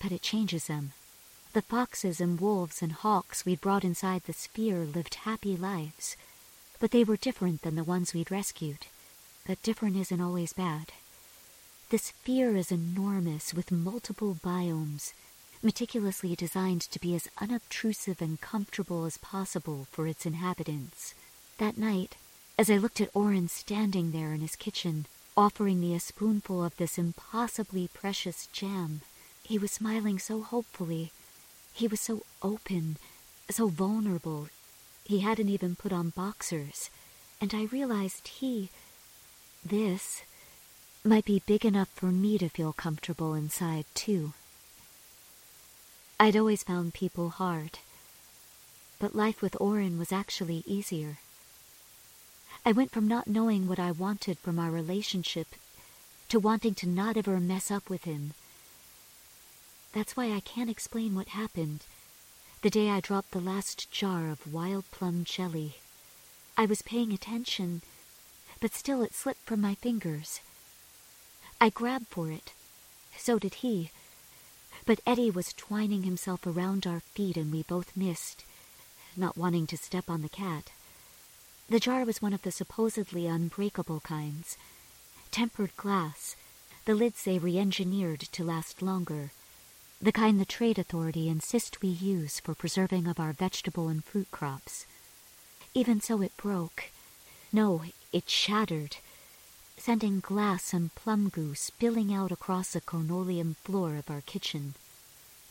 but 0.00 0.12
it 0.12 0.22
changes 0.22 0.66
them. 0.66 0.92
The 1.52 1.60
foxes 1.60 2.22
and 2.22 2.40
wolves 2.40 2.80
and 2.80 2.92
hawks 2.92 3.44
we'd 3.44 3.60
brought 3.60 3.84
inside 3.84 4.22
the 4.24 4.32
sphere 4.32 4.86
lived 4.86 5.14
happy 5.14 5.56
lives, 5.56 6.16
but 6.80 6.90
they 6.90 7.04
were 7.04 7.18
different 7.18 7.62
than 7.62 7.76
the 7.76 7.84
ones 7.84 8.14
we'd 8.14 8.30
rescued. 8.30 8.86
But 9.46 9.62
different 9.62 9.96
isn't 9.96 10.22
always 10.22 10.54
bad. 10.54 10.90
This 11.90 12.04
sphere 12.04 12.56
is 12.56 12.72
enormous 12.72 13.52
with 13.52 13.70
multiple 13.70 14.38
biomes, 14.42 15.12
meticulously 15.64 16.36
designed 16.36 16.82
to 16.82 17.00
be 17.00 17.14
as 17.14 17.28
unobtrusive 17.40 18.20
and 18.20 18.40
comfortable 18.40 19.06
as 19.06 19.16
possible 19.18 19.86
for 19.90 20.06
its 20.06 20.26
inhabitants. 20.26 21.14
That 21.58 21.78
night, 21.78 22.16
as 22.58 22.70
I 22.70 22.76
looked 22.76 23.00
at 23.00 23.10
Orin 23.14 23.48
standing 23.48 24.12
there 24.12 24.32
in 24.32 24.40
his 24.40 24.54
kitchen, 24.54 25.06
offering 25.36 25.80
me 25.80 25.94
a 25.94 26.00
spoonful 26.00 26.62
of 26.62 26.76
this 26.76 26.98
impossibly 26.98 27.88
precious 27.88 28.46
jam, 28.52 29.00
he 29.42 29.58
was 29.58 29.72
smiling 29.72 30.18
so 30.18 30.42
hopefully. 30.42 31.10
He 31.72 31.88
was 31.88 32.00
so 32.00 32.22
open, 32.42 32.98
so 33.50 33.68
vulnerable. 33.68 34.48
He 35.04 35.20
hadn't 35.20 35.48
even 35.48 35.76
put 35.76 35.92
on 35.92 36.10
boxers. 36.10 36.90
And 37.40 37.52
I 37.54 37.64
realized 37.64 38.28
he, 38.28 38.70
this, 39.64 40.22
might 41.04 41.24
be 41.24 41.42
big 41.44 41.64
enough 41.64 41.88
for 41.88 42.06
me 42.06 42.38
to 42.38 42.48
feel 42.48 42.72
comfortable 42.72 43.34
inside, 43.34 43.84
too. 43.94 44.32
I'd 46.18 46.36
always 46.36 46.62
found 46.62 46.94
people 46.94 47.30
hard, 47.30 47.78
but 48.98 49.16
life 49.16 49.42
with 49.42 49.60
Orin 49.60 49.98
was 49.98 50.12
actually 50.12 50.62
easier. 50.66 51.18
I 52.64 52.72
went 52.72 52.92
from 52.92 53.08
not 53.08 53.26
knowing 53.26 53.66
what 53.66 53.78
I 53.78 53.90
wanted 53.90 54.38
from 54.38 54.58
our 54.58 54.70
relationship 54.70 55.48
to 56.28 56.38
wanting 56.38 56.74
to 56.76 56.88
not 56.88 57.16
ever 57.16 57.40
mess 57.40 57.70
up 57.70 57.90
with 57.90 58.04
him. 58.04 58.32
That's 59.92 60.16
why 60.16 60.32
I 60.32 60.40
can't 60.40 60.70
explain 60.70 61.14
what 61.14 61.28
happened 61.28 61.84
the 62.64 62.70
day 62.70 62.88
I 62.88 63.00
dropped 63.00 63.32
the 63.32 63.40
last 63.40 63.90
jar 63.90 64.30
of 64.30 64.50
wild 64.50 64.90
plum 64.90 65.24
jelly. 65.24 65.74
I 66.56 66.64
was 66.64 66.80
paying 66.80 67.12
attention, 67.12 67.82
but 68.58 68.72
still 68.72 69.02
it 69.02 69.12
slipped 69.12 69.44
from 69.44 69.60
my 69.60 69.74
fingers. 69.74 70.40
I 71.60 71.68
grabbed 71.68 72.08
for 72.08 72.30
it. 72.30 72.54
So 73.18 73.38
did 73.38 73.54
he. 73.56 73.90
But 74.86 75.00
Eddie 75.06 75.30
was 75.30 75.54
twining 75.54 76.02
himself 76.02 76.46
around 76.46 76.86
our 76.86 77.00
feet 77.00 77.36
and 77.36 77.50
we 77.50 77.62
both 77.62 77.96
missed, 77.96 78.44
not 79.16 79.36
wanting 79.36 79.66
to 79.68 79.76
step 79.76 80.10
on 80.10 80.22
the 80.22 80.28
cat. 80.28 80.72
The 81.70 81.80
jar 81.80 82.04
was 82.04 82.20
one 82.20 82.34
of 82.34 82.42
the 82.42 82.52
supposedly 82.52 83.26
unbreakable 83.26 84.00
kinds. 84.00 84.58
Tempered 85.30 85.74
glass, 85.76 86.36
the 86.84 86.94
lids 86.94 87.24
they 87.24 87.38
re-engineered 87.38 88.20
to 88.20 88.44
last 88.44 88.82
longer. 88.82 89.30
The 90.02 90.12
kind 90.12 90.38
the 90.38 90.44
Trade 90.44 90.78
Authority 90.78 91.30
insist 91.30 91.80
we 91.80 91.88
use 91.88 92.38
for 92.38 92.54
preserving 92.54 93.06
of 93.06 93.18
our 93.18 93.32
vegetable 93.32 93.88
and 93.88 94.04
fruit 94.04 94.30
crops. 94.30 94.84
Even 95.72 96.02
so 96.02 96.20
it 96.20 96.36
broke. 96.36 96.90
No, 97.52 97.82
it 98.12 98.28
shattered, 98.28 98.98
sending 99.76 100.20
glass 100.20 100.72
and 100.72 100.94
plum 100.94 101.28
goo 101.28 101.54
spilling 101.54 102.12
out 102.12 102.32
across 102.32 102.72
the 102.72 102.80
cornoleum 102.80 103.56
floor 103.56 103.96
of 103.96 104.10
our 104.10 104.20
kitchen. 104.22 104.74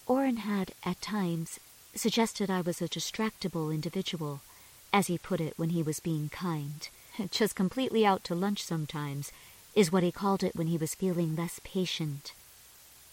Orin 0.07 0.37
had, 0.37 0.73
at 0.83 1.01
times, 1.01 1.59
suggested 1.95 2.49
I 2.49 2.61
was 2.61 2.81
a 2.81 2.87
distractible 2.87 3.73
individual, 3.73 4.41
as 4.91 5.07
he 5.07 5.17
put 5.17 5.39
it 5.39 5.53
when 5.57 5.69
he 5.69 5.83
was 5.83 5.99
being 5.99 6.29
kind. 6.29 6.87
Just 7.31 7.55
completely 7.55 8.05
out 8.05 8.23
to 8.25 8.35
lunch 8.35 8.63
sometimes, 8.63 9.31
is 9.75 9.91
what 9.91 10.03
he 10.03 10.11
called 10.11 10.43
it 10.43 10.55
when 10.55 10.67
he 10.67 10.77
was 10.77 10.95
feeling 10.95 11.35
less 11.35 11.59
patient. 11.63 12.33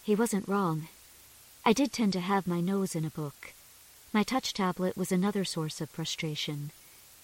He 0.02 0.14
wasn't 0.14 0.48
wrong. 0.48 0.88
I 1.64 1.72
did 1.72 1.92
tend 1.92 2.12
to 2.14 2.20
have 2.20 2.46
my 2.46 2.60
nose 2.60 2.94
in 2.94 3.04
a 3.04 3.10
book. 3.10 3.52
My 4.12 4.22
touch 4.22 4.52
tablet 4.52 4.96
was 4.96 5.12
another 5.12 5.44
source 5.44 5.80
of 5.80 5.90
frustration. 5.90 6.70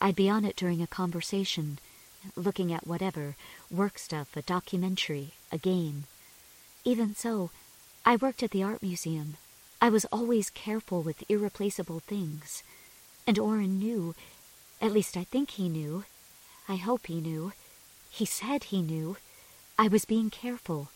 I'd 0.00 0.14
be 0.14 0.28
on 0.28 0.44
it 0.44 0.56
during 0.56 0.82
a 0.82 0.86
conversation, 0.86 1.78
looking 2.34 2.72
at 2.72 2.86
whatever 2.86 3.36
work 3.70 3.98
stuff, 3.98 4.36
a 4.36 4.42
documentary, 4.42 5.34
a 5.52 5.58
game. 5.58 6.04
Even 6.84 7.14
so, 7.14 7.50
I 8.04 8.16
worked 8.16 8.42
at 8.42 8.50
the 8.50 8.62
art 8.62 8.82
museum. 8.82 9.36
I 9.80 9.88
was 9.88 10.06
always 10.06 10.50
careful 10.50 11.02
with 11.02 11.28
irreplaceable 11.28 12.00
things. 12.00 12.62
And 13.26 13.38
Orin 13.38 13.78
knew, 13.78 14.14
at 14.80 14.92
least 14.92 15.16
I 15.16 15.24
think 15.24 15.50
he 15.50 15.68
knew. 15.68 16.04
I 16.68 16.76
hope 16.76 17.06
he 17.06 17.20
knew. 17.20 17.52
He 18.10 18.24
said 18.24 18.64
he 18.64 18.82
knew. 18.82 19.16
I 19.78 19.88
was 19.88 20.04
being 20.04 20.30
careful. 20.30 20.88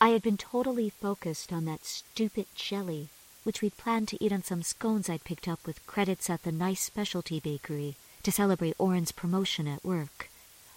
I 0.00 0.10
had 0.10 0.22
been 0.22 0.36
totally 0.36 0.90
focused 0.90 1.52
on 1.52 1.64
that 1.66 1.84
stupid 1.84 2.46
jelly, 2.54 3.08
which 3.44 3.62
we'd 3.62 3.76
planned 3.76 4.08
to 4.08 4.24
eat 4.24 4.32
on 4.32 4.42
some 4.42 4.62
scones 4.62 5.08
I'd 5.08 5.24
picked 5.24 5.48
up 5.48 5.66
with 5.66 5.86
credits 5.86 6.30
at 6.30 6.42
the 6.42 6.52
nice 6.52 6.80
specialty 6.80 7.40
bakery 7.40 7.96
to 8.22 8.32
celebrate 8.32 8.74
Orin's 8.78 9.12
promotion 9.12 9.68
at 9.68 9.84
work. 9.84 10.30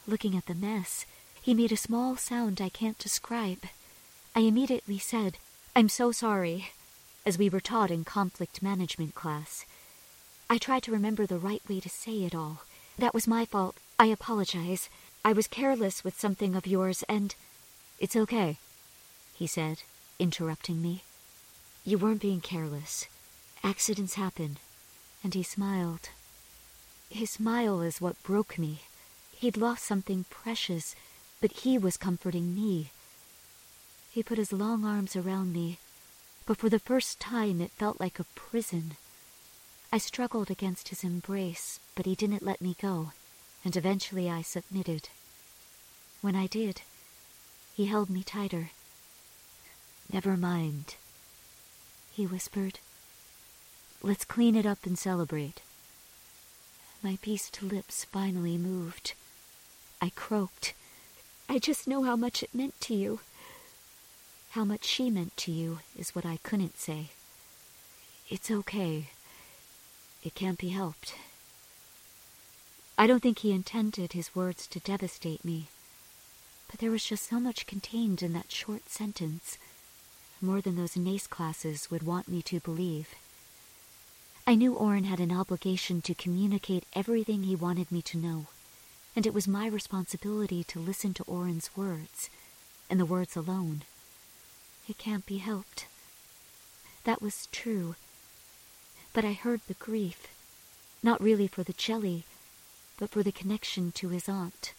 Looking 0.08 0.36
at 0.36 0.48
the 0.48 0.56
mess, 0.56 1.06
he 1.42 1.54
made 1.54 1.72
a 1.72 1.78
small 1.78 2.16
sound 2.16 2.60
I 2.60 2.70
can't 2.70 2.98
describe. 2.98 3.60
I 4.36 4.42
immediately 4.42 4.98
said, 4.98 5.38
I'm 5.76 5.90
so 5.90 6.12
sorry, 6.12 6.70
as 7.26 7.38
we 7.38 7.50
were 7.50 7.60
taught 7.60 7.92
in 7.92 8.04
conflict 8.04 8.62
management 8.64 9.16
class. 9.16 9.66
I 10.50 10.58
tried 10.58 10.84
to 10.84 10.92
remember 10.92 11.26
the 11.26 11.38
right 11.38 11.62
way 11.70 11.80
to 11.80 11.90
say 11.90 12.24
it 12.24 12.36
all. 12.36 12.64
That 12.98 13.14
was 13.14 13.28
my 13.28 13.46
fault. 13.46 13.76
I 13.98 14.08
apologize. 14.08 14.90
I 15.24 15.34
was 15.34 15.48
careless 15.48 16.04
with 16.04 16.20
something 16.20 16.56
of 16.56 16.68
yours, 16.68 17.04
and. 17.08 17.36
It's 18.00 18.16
okay, 18.16 18.58
he 19.36 19.46
said, 19.46 19.84
interrupting 20.18 20.82
me. 20.82 21.04
You 21.86 21.98
weren't 21.98 22.22
being 22.22 22.42
careless. 22.42 23.06
Accidents 23.64 24.16
happen. 24.16 24.58
And 25.24 25.36
he 25.36 25.44
smiled. 25.44 26.10
His 27.10 27.30
smile 27.30 27.82
is 27.82 28.02
what 28.02 28.22
broke 28.24 28.58
me. 28.58 28.82
He'd 29.42 29.58
lost 29.58 29.84
something 29.86 30.26
precious, 30.30 30.96
but 31.42 31.52
he 31.52 31.76
was 31.76 31.98
comforting 31.98 32.54
me. 32.54 32.92
He 34.12 34.22
put 34.22 34.38
his 34.38 34.54
long 34.54 34.86
arms 34.86 35.16
around 35.16 35.52
me, 35.52 35.80
but 36.46 36.58
for 36.58 36.70
the 36.70 36.78
first 36.78 37.20
time 37.20 37.60
it 37.60 37.72
felt 37.72 38.00
like 38.00 38.20
a 38.20 38.26
prison. 38.36 38.98
I 39.92 39.98
struggled 39.98 40.52
against 40.52 40.90
his 40.90 41.04
embrace, 41.04 41.80
but 41.96 42.06
he 42.06 42.14
didn't 42.14 42.44
let 42.44 42.62
me 42.62 42.76
go, 42.80 43.14
and 43.66 43.76
eventually 43.76 44.30
I 44.30 44.44
submitted. 44.44 45.10
When 46.22 46.36
I 46.36 46.46
did, 46.46 46.84
he 47.74 47.88
held 47.88 48.12
me 48.12 48.22
tighter. 48.22 48.70
Never 50.14 50.38
mind, 50.38 50.98
he 52.12 52.28
whispered. 52.28 52.78
Let's 54.04 54.24
clean 54.24 54.56
it 54.56 54.68
up 54.68 54.86
and 54.86 55.00
celebrate. 55.00 55.64
My 57.02 57.18
beast 57.24 57.64
lips 57.64 58.04
finally 58.04 58.60
moved. 58.60 59.14
I 60.02 60.10
croaked. 60.10 60.74
I 61.48 61.60
just 61.60 61.88
know 61.88 62.04
how 62.04 62.16
much 62.16 62.42
it 62.42 62.56
meant 62.56 62.80
to 62.82 62.96
you. 62.96 63.20
How 64.52 64.66
much 64.66 64.84
she 64.84 65.10
meant 65.10 65.38
to 65.38 65.52
you 65.52 65.80
is 65.98 66.16
what 66.16 66.26
I 66.26 66.38
couldn't 66.44 66.80
say. 66.80 67.10
It's 68.30 68.50
okay. 68.50 69.10
It 70.24 70.34
can't 70.34 70.58
be 70.58 70.70
helped. 70.70 71.14
I 72.98 73.08
don't 73.08 73.22
think 73.22 73.40
he 73.40 73.52
intended 73.52 74.14
his 74.14 74.36
words 74.36 74.68
to 74.68 74.80
devastate 74.80 75.46
me, 75.46 75.68
but 76.70 76.80
there 76.80 76.92
was 76.92 77.06
just 77.06 77.30
so 77.30 77.40
much 77.40 77.66
contained 77.66 78.22
in 78.22 78.34
that 78.34 78.52
short 78.52 78.90
sentence 78.90 79.58
more 80.42 80.62
than 80.62 80.76
those 80.76 80.98
NACE 80.98 81.28
classes 81.28 81.90
would 81.92 82.04
want 82.04 82.28
me 82.28 82.42
to 82.44 82.60
believe. 82.60 83.10
I 84.48 84.56
knew 84.56 84.74
Orin 84.74 85.04
had 85.04 85.20
an 85.20 85.32
obligation 85.32 86.02
to 86.02 86.16
communicate 86.16 86.86
everything 86.94 87.44
he 87.44 87.56
wanted 87.56 87.92
me 87.92 88.02
to 88.04 88.18
know, 88.18 88.48
and 89.16 89.26
it 89.26 89.34
was 89.34 89.48
my 89.48 89.68
responsibility 89.68 90.64
to 90.64 90.80
listen 90.80 91.14
to 91.14 91.24
Orin's 91.24 91.70
words, 91.76 92.30
and 92.90 93.00
the 93.00 93.06
words 93.06 93.36
alone. 93.36 93.84
It 94.88 94.98
can't 94.98 95.26
be 95.26 95.38
helped. 95.38 95.86
That 97.04 97.22
was 97.22 97.48
true. 97.52 97.96
But 99.14 99.26
I 99.26 99.34
heard 99.34 99.62
the 99.68 99.74
grief, 99.74 100.28
not 101.04 101.22
really 101.22 101.48
for 101.48 101.64
the 101.64 101.74
jelly, 101.74 102.24
but 102.98 103.10
for 103.10 103.24
the 103.24 103.32
connection 103.32 103.92
to 103.94 104.10
his 104.10 104.30
aunt. 104.30 104.74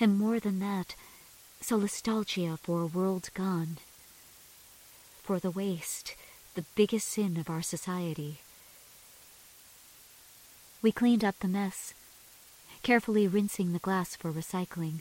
And 0.00 0.18
more 0.18 0.40
than 0.40 0.58
that, 0.60 0.94
solastalgia 1.60 2.58
for 2.58 2.80
a 2.82 2.86
world 2.86 3.30
gone 3.34 3.78
for 5.28 5.38
the 5.38 5.50
waste, 5.50 6.14
the 6.54 6.64
biggest 6.74 7.06
sin 7.06 7.36
of 7.36 7.50
our 7.50 7.60
society. 7.60 8.38
We 10.80 10.90
cleaned 10.90 11.22
up 11.22 11.38
the 11.40 11.48
mess, 11.48 11.92
carefully 12.82 13.26
rinsing 13.26 13.72
the 13.72 13.78
glass 13.78 14.16
for 14.16 14.32
recycling. 14.32 15.00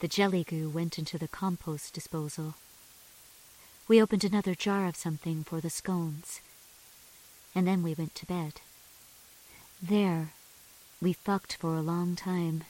The 0.00 0.08
jelly 0.08 0.44
goo 0.44 0.68
went 0.68 0.98
into 0.98 1.18
the 1.18 1.28
compost 1.28 1.94
disposal. 1.94 2.54
We 3.86 4.02
opened 4.02 4.24
another 4.24 4.54
jar 4.54 4.86
of 4.86 4.96
something 4.96 5.44
for 5.44 5.60
the 5.60 5.70
scones, 5.70 6.40
and 7.54 7.66
then 7.66 7.82
we 7.82 7.94
went 7.94 8.14
to 8.16 8.26
bed. 8.26 8.60
There, 9.82 10.32
we 11.00 11.12
fucked 11.12 11.56
for 11.56 11.74
a 11.74 11.82
long 11.82 12.16
time, 12.16 12.64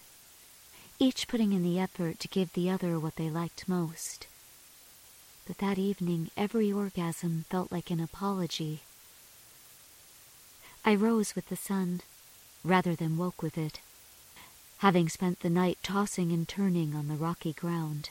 each 0.98 1.28
putting 1.28 1.52
in 1.52 1.62
the 1.62 1.78
effort 1.78 2.18
to 2.20 2.28
give 2.28 2.52
the 2.52 2.70
other 2.70 2.98
what 2.98 3.16
they 3.16 3.30
liked 3.30 3.68
most 3.68 4.26
but 5.48 5.58
that 5.58 5.78
evening 5.78 6.30
every 6.36 6.70
orgasm 6.70 7.46
felt 7.48 7.72
like 7.72 7.90
an 7.90 8.00
apology. 8.00 8.80
I 10.84 10.94
rose 10.94 11.34
with 11.34 11.48
the 11.48 11.56
sun, 11.56 12.02
rather 12.64 12.94
than 12.94 13.16
woke 13.16 13.42
with 13.42 13.56
it, 13.56 13.80
having 14.78 15.08
spent 15.08 15.40
the 15.40 15.50
night 15.50 15.78
tossing 15.82 16.32
and 16.32 16.48
turning 16.48 16.94
on 16.94 17.08
the 17.08 17.14
rocky 17.14 17.52
ground. 17.52 18.10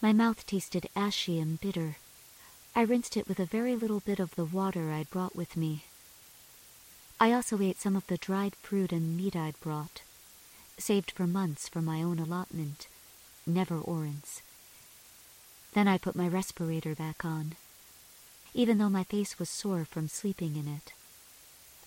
My 0.00 0.12
mouth 0.12 0.46
tasted 0.46 0.88
ashy 0.94 1.38
and 1.38 1.60
bitter. 1.60 1.96
I 2.74 2.82
rinsed 2.82 3.16
it 3.16 3.28
with 3.28 3.38
a 3.38 3.46
very 3.46 3.76
little 3.76 4.00
bit 4.00 4.18
of 4.18 4.34
the 4.34 4.44
water 4.44 4.90
I'd 4.90 5.10
brought 5.10 5.36
with 5.36 5.56
me. 5.56 5.84
I 7.20 7.32
also 7.32 7.60
ate 7.60 7.80
some 7.80 7.94
of 7.96 8.06
the 8.08 8.16
dried 8.16 8.56
fruit 8.56 8.92
and 8.92 9.16
meat 9.16 9.36
I'd 9.36 9.58
brought, 9.60 10.02
saved 10.76 11.12
for 11.12 11.26
months 11.26 11.68
for 11.68 11.80
my 11.80 12.02
own 12.02 12.18
allotment, 12.18 12.88
never 13.46 13.78
Orin's. 13.78 14.42
Then 15.72 15.88
I 15.88 15.98
put 15.98 16.16
my 16.16 16.28
respirator 16.28 16.94
back 16.94 17.24
on, 17.24 17.54
even 18.52 18.78
though 18.78 18.90
my 18.90 19.04
face 19.04 19.38
was 19.38 19.48
sore 19.48 19.84
from 19.84 20.08
sleeping 20.08 20.56
in 20.56 20.68
it. 20.68 20.92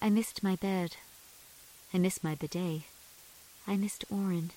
I 0.01 0.09
missed 0.09 0.43
my 0.43 0.55
bed. 0.55 0.95
I 1.93 1.97
missed 1.97 2.23
my 2.23 2.35
bidet. 2.35 2.83
I 3.67 3.75
missed 3.75 4.05
Orin, 4.09 4.51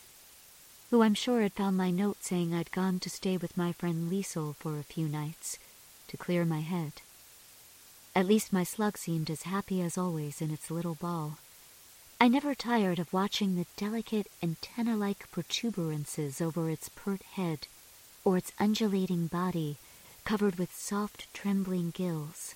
who 0.91 1.03
I'm 1.03 1.15
sure 1.15 1.43
had 1.43 1.53
found 1.53 1.77
my 1.77 1.91
note 1.91 2.23
saying 2.23 2.55
I'd 2.55 2.71
gone 2.71 3.01
to 3.01 3.11
stay 3.11 3.37
with 3.37 3.57
my 3.57 3.73
friend 3.73 4.11
Liesel 4.11 4.55
for 4.57 4.79
a 4.79 4.85
few 4.85 5.09
nights 5.09 5.59
to 6.09 6.17
clear 6.17 6.45
my 6.45 6.61
head. 6.61 6.93
At 8.15 8.27
least 8.27 8.53
my 8.53 8.65
slug 8.65 8.99
seemed 8.99 9.31
as 9.31 9.43
happy 9.43 9.81
as 9.81 9.97
always 9.97 10.43
in 10.43 10.51
its 10.51 10.71
little 10.71 10.97
ball. 10.97 11.39
I 12.21 12.29
never 12.29 12.55
tired 12.55 12.99
of 12.99 13.13
watching 13.13 13.57
the 13.57 13.67
delicate 13.77 14.27
antenna-like 14.43 15.31
protuberances 15.31 16.41
over 16.41 16.69
its 16.69 16.91
pert 16.91 17.23
head 17.23 17.67
or 18.25 18.37
its 18.37 18.53
undulating 18.59 19.27
body 19.27 19.79
covered 20.25 20.57
with 20.57 20.75
soft, 20.75 21.33
trembling 21.33 21.91
gills. 21.91 22.55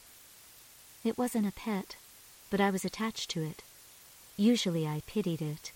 It 1.03 1.17
wasn't 1.17 1.47
a 1.47 1.53
pet, 1.53 1.97
but 2.55 2.61
I 2.61 2.71
was 2.71 2.85
attached 2.85 3.31
to 3.31 3.43
it. 3.43 3.65
Usually 4.37 4.87
I 4.87 5.03
pitied 5.09 5.43
it, 5.43 5.73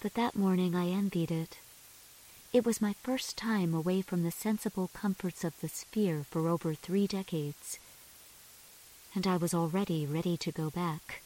but 0.00 0.14
that 0.14 0.36
morning 0.36 0.72
I 0.72 0.86
envied 0.86 1.32
it. 1.32 1.58
It 2.52 2.64
was 2.64 2.80
my 2.80 2.92
first 3.02 3.36
time 3.36 3.74
away 3.74 4.02
from 4.02 4.22
the 4.22 4.30
sensible 4.30 4.88
comforts 4.94 5.42
of 5.42 5.60
the 5.60 5.68
sphere 5.68 6.24
for 6.30 6.46
over 6.46 6.74
three 6.74 7.08
decades. 7.08 7.80
And 9.16 9.26
I 9.26 9.36
was 9.36 9.52
already 9.52 10.06
ready 10.06 10.36
to 10.36 10.52
go 10.52 10.70
back, 10.70 11.22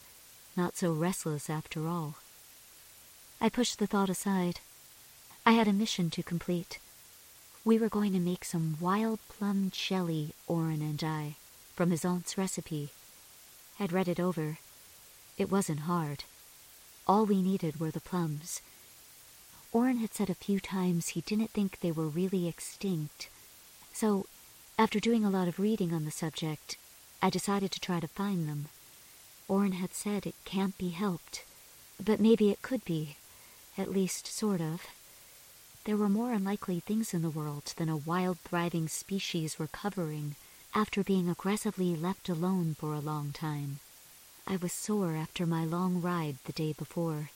not 0.57 0.79
so 0.79 0.93
restless 0.93 1.51
after 1.51 1.87
all. 1.87 2.15
I 3.39 3.51
pushed 3.51 3.81
the 3.81 3.87
thought 3.87 4.09
aside. 4.09 4.61
I 5.45 5.53
had 5.53 5.69
a 5.69 5.75
mission 5.75 6.09
to 6.09 6.23
complete. 6.23 6.79
We 7.67 7.77
were 7.79 7.91
going 7.91 8.15
to 8.15 8.19
make 8.19 8.47
some 8.47 8.79
wild 8.81 9.19
plum 9.29 9.73
jelly, 9.75 10.33
Orin 10.49 10.81
and 10.81 11.05
I, 11.05 11.37
from 11.75 11.91
his 11.91 12.07
aunt's 12.07 12.39
recipe. 12.39 12.89
I'd 13.79 13.93
read 13.93 14.09
it 14.09 14.19
over. 14.19 14.57
It 15.41 15.51
wasn't 15.51 15.89
hard. 15.89 16.25
All 17.07 17.25
we 17.25 17.41
needed 17.41 17.81
were 17.81 17.91
the 17.91 17.99
plums. 17.99 18.61
Orin 19.73 19.97
had 19.97 20.13
said 20.13 20.29
a 20.29 20.35
few 20.35 20.61
times 20.61 21.09
he 21.09 21.23
didn't 21.23 21.49
think 21.53 21.81
they 21.81 21.91
were 21.91 22.09
really 22.09 22.47
extinct. 22.47 23.31
So, 23.91 24.27
after 24.79 25.01
doing 25.01 25.25
a 25.25 25.31
lot 25.31 25.49
of 25.49 25.59
reading 25.59 25.95
on 25.95 26.05
the 26.05 26.11
subject, 26.11 26.77
I 27.23 27.31
decided 27.31 27.71
to 27.71 27.81
try 27.81 28.01
to 28.01 28.07
find 28.07 28.47
them. 28.47 28.67
Orin 29.49 29.73
had 29.73 29.95
said 29.95 30.27
it 30.27 30.35
can't 30.45 30.77
be 30.77 30.91
helped, 30.91 31.47
but 31.99 32.21
maybe 32.21 32.51
it 32.51 32.61
could 32.61 32.85
be, 32.85 33.17
at 33.79 33.91
least 33.91 34.27
sort 34.27 34.61
of. 34.61 34.89
There 35.85 35.97
were 35.97 36.11
more 36.11 36.35
unlikely 36.35 36.81
things 36.81 37.15
in 37.15 37.23
the 37.23 37.31
world 37.31 37.73
than 37.77 37.89
a 37.89 37.97
wild 37.97 38.41
thriving 38.41 38.89
species 38.89 39.59
recovering 39.59 40.37
after 40.75 41.03
being 41.03 41.31
aggressively 41.31 41.97
left 41.97 42.29
alone 42.29 42.77
for 42.79 42.93
a 42.93 43.01
long 43.01 43.33
time. 43.33 43.81
I 44.47 44.57
was 44.57 44.73
sore 44.73 45.15
after 45.17 45.47
my 45.47 45.65
long 45.65 46.01
ride 46.01 46.37
the 46.45 46.53
day 46.53 46.73
before 46.73 47.31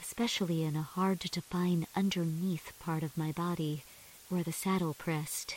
especially 0.00 0.62
in 0.62 0.76
a 0.76 0.82
hard 0.82 1.20
to 1.20 1.28
define 1.28 1.86
underneath 1.96 2.72
part 2.78 3.02
of 3.02 3.16
my 3.16 3.32
body 3.32 3.82
where 4.28 4.42
the 4.42 4.52
saddle 4.52 4.94
pressed. 4.94 5.56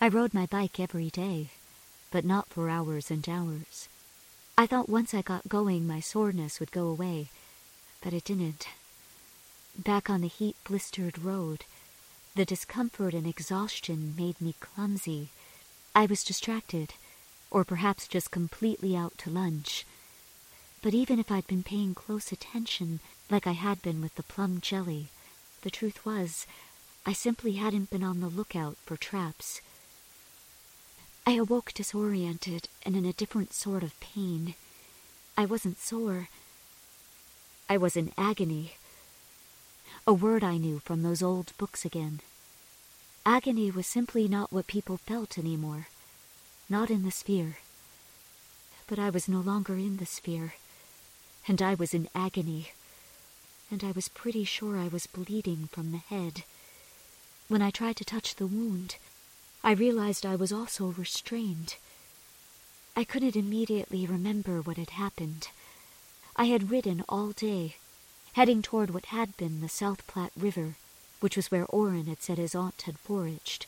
I 0.00 0.08
rode 0.08 0.34
my 0.34 0.46
bike 0.46 0.78
every 0.80 1.10
day, 1.10 1.50
but 2.10 2.24
not 2.24 2.48
for 2.48 2.68
hours 2.68 3.10
and 3.10 3.26
hours. 3.28 3.88
I 4.58 4.66
thought 4.66 4.88
once 4.88 5.14
I 5.14 5.22
got 5.22 5.48
going 5.48 5.86
my 5.86 6.00
soreness 6.00 6.60
would 6.60 6.72
go 6.72 6.88
away, 6.88 7.28
but 8.02 8.12
it 8.12 8.24
didn't. 8.24 8.68
Back 9.78 10.08
on 10.08 10.22
the 10.22 10.28
heat 10.28 10.56
blistered 10.64 11.18
road, 11.18 11.64
the 12.34 12.44
discomfort 12.44 13.14
and 13.14 13.26
exhaustion 13.26 14.14
made 14.16 14.40
me 14.40 14.54
clumsy. 14.60 15.30
I 15.94 16.06
was 16.06 16.24
distracted, 16.24 16.94
or 17.50 17.64
perhaps 17.64 18.08
just 18.08 18.30
completely 18.30 18.96
out 18.96 19.16
to 19.18 19.30
lunch. 19.30 19.84
But 20.82 20.94
even 20.94 21.18
if 21.18 21.30
I'd 21.30 21.46
been 21.46 21.62
paying 21.62 21.94
close 21.94 22.32
attention, 22.32 23.00
like 23.30 23.46
I 23.46 23.52
had 23.52 23.82
been 23.82 24.00
with 24.00 24.14
the 24.14 24.22
plum 24.22 24.60
jelly, 24.60 25.08
the 25.62 25.70
truth 25.70 26.04
was, 26.04 26.46
I 27.04 27.12
simply 27.12 27.52
hadn't 27.52 27.90
been 27.90 28.02
on 28.02 28.20
the 28.20 28.28
lookout 28.28 28.76
for 28.84 28.96
traps. 28.96 29.60
I 31.26 31.32
awoke 31.32 31.72
disoriented 31.74 32.68
and 32.84 32.96
in 32.96 33.04
a 33.04 33.12
different 33.12 33.52
sort 33.52 33.82
of 33.82 33.98
pain. 34.00 34.54
I 35.36 35.44
wasn't 35.44 35.78
sore. 35.78 36.28
I 37.68 37.76
was 37.76 37.96
in 37.96 38.12
agony. 38.16 38.74
A 40.06 40.12
word 40.14 40.44
I 40.44 40.56
knew 40.56 40.78
from 40.78 41.02
those 41.02 41.22
old 41.22 41.52
books 41.58 41.84
again. 41.84 42.20
Agony 43.24 43.72
was 43.72 43.88
simply 43.88 44.28
not 44.28 44.52
what 44.52 44.68
people 44.68 44.98
felt 44.98 45.36
anymore. 45.36 45.88
Not 46.68 46.90
in 46.90 47.04
the 47.04 47.10
sphere. 47.10 47.58
But 48.86 48.98
I 48.98 49.10
was 49.10 49.28
no 49.28 49.40
longer 49.40 49.74
in 49.74 49.96
the 49.96 50.06
sphere 50.06 50.54
and 51.48 51.62
I 51.62 51.74
was 51.74 51.94
in 51.94 52.08
agony, 52.14 52.72
and 53.70 53.84
I 53.84 53.92
was 53.92 54.08
pretty 54.08 54.44
sure 54.44 54.76
I 54.76 54.88
was 54.88 55.06
bleeding 55.06 55.68
from 55.70 55.92
the 55.92 55.98
head. 55.98 56.42
When 57.48 57.62
I 57.62 57.70
tried 57.70 57.96
to 57.96 58.04
touch 58.04 58.34
the 58.34 58.48
wound, 58.48 58.96
I 59.62 59.72
realized 59.72 60.26
I 60.26 60.34
was 60.34 60.52
also 60.52 60.86
restrained. 60.86 61.76
I 62.96 63.04
couldn't 63.04 63.36
immediately 63.36 64.06
remember 64.06 64.60
what 64.60 64.76
had 64.76 64.90
happened. 64.90 65.48
I 66.34 66.46
had 66.46 66.70
ridden 66.70 67.04
all 67.08 67.30
day, 67.30 67.76
heading 68.32 68.60
toward 68.60 68.90
what 68.90 69.06
had 69.06 69.36
been 69.36 69.60
the 69.60 69.68
South 69.68 70.04
Platte 70.08 70.32
River, 70.36 70.74
which 71.20 71.36
was 71.36 71.50
where 71.50 71.66
Orin 71.66 72.06
had 72.06 72.22
said 72.22 72.38
his 72.38 72.56
aunt 72.56 72.82
had 72.82 72.98
foraged. 72.98 73.66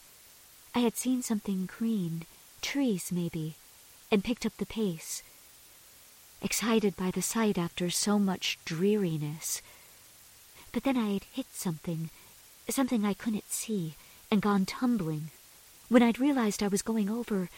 I 0.75 0.79
had 0.79 0.97
seen 0.97 1.23
something 1.23 1.65
green, 1.65 2.25
trees 2.59 3.11
maybe, 3.11 3.55
and 4.11 4.23
picked 4.23 4.45
up 4.45 4.57
the 4.57 4.65
pace 4.65 5.23
excited 6.41 6.95
by 6.95 7.11
the 7.11 7.21
sight 7.21 7.57
after 7.57 7.89
so 7.89 8.17
much 8.17 8.57
dreariness. 8.65 9.61
But 10.71 10.83
then 10.83 10.97
I 10.97 11.13
had 11.13 11.23
hit 11.33 11.47
something, 11.53 12.09
something 12.69 13.03
I 13.03 13.13
couldn't 13.13 13.51
see, 13.51 13.95
and 14.31 14.41
gone 14.41 14.65
tumbling. 14.65 15.31
When 15.89 16.03
I'd 16.03 16.19
realized 16.19 16.61
I 16.61 16.67
was 16.67 16.81
going 16.81 17.09
over, 17.09 17.49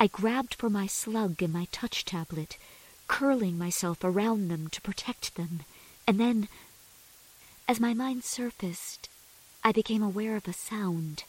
I 0.00 0.06
grabbed 0.06 0.54
for 0.54 0.70
my 0.70 0.86
slug 0.86 1.42
and 1.42 1.52
my 1.52 1.68
touch 1.70 2.04
tablet, 2.04 2.56
curling 3.06 3.58
myself 3.58 4.02
around 4.02 4.48
them 4.48 4.68
to 4.68 4.80
protect 4.80 5.36
them. 5.36 5.60
And 6.06 6.18
then, 6.18 6.48
as 7.68 7.78
my 7.78 7.94
mind 7.94 8.24
surfaced, 8.24 9.08
I 9.62 9.72
became 9.72 10.02
aware 10.02 10.36
of 10.36 10.48
a 10.48 10.52
sound. 10.52 11.24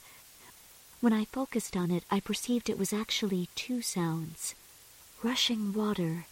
When 1.06 1.14
I 1.14 1.26
focused 1.26 1.78
on 1.78 1.92
it, 1.92 2.04
I 2.10 2.20
perceived 2.20 2.68
it 2.68 2.80
was 2.80 2.92
actually 2.92 3.48
two 3.54 3.84
sounds 3.84 4.56
rushing 5.22 5.72
water 5.72 6.26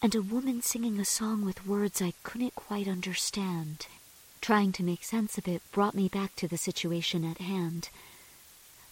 and 0.00 0.14
a 0.14 0.22
woman 0.22 0.62
singing 0.62 1.00
a 1.00 1.04
song 1.04 1.44
with 1.44 1.66
words 1.66 2.00
I 2.00 2.12
couldn't 2.22 2.54
quite 2.54 2.86
understand. 2.86 3.88
Trying 4.40 4.70
to 4.74 4.84
make 4.84 5.02
sense 5.02 5.38
of 5.38 5.48
it 5.48 5.60
brought 5.72 5.96
me 5.96 6.06
back 6.06 6.36
to 6.36 6.46
the 6.46 6.56
situation 6.56 7.24
at 7.24 7.38
hand. 7.38 7.88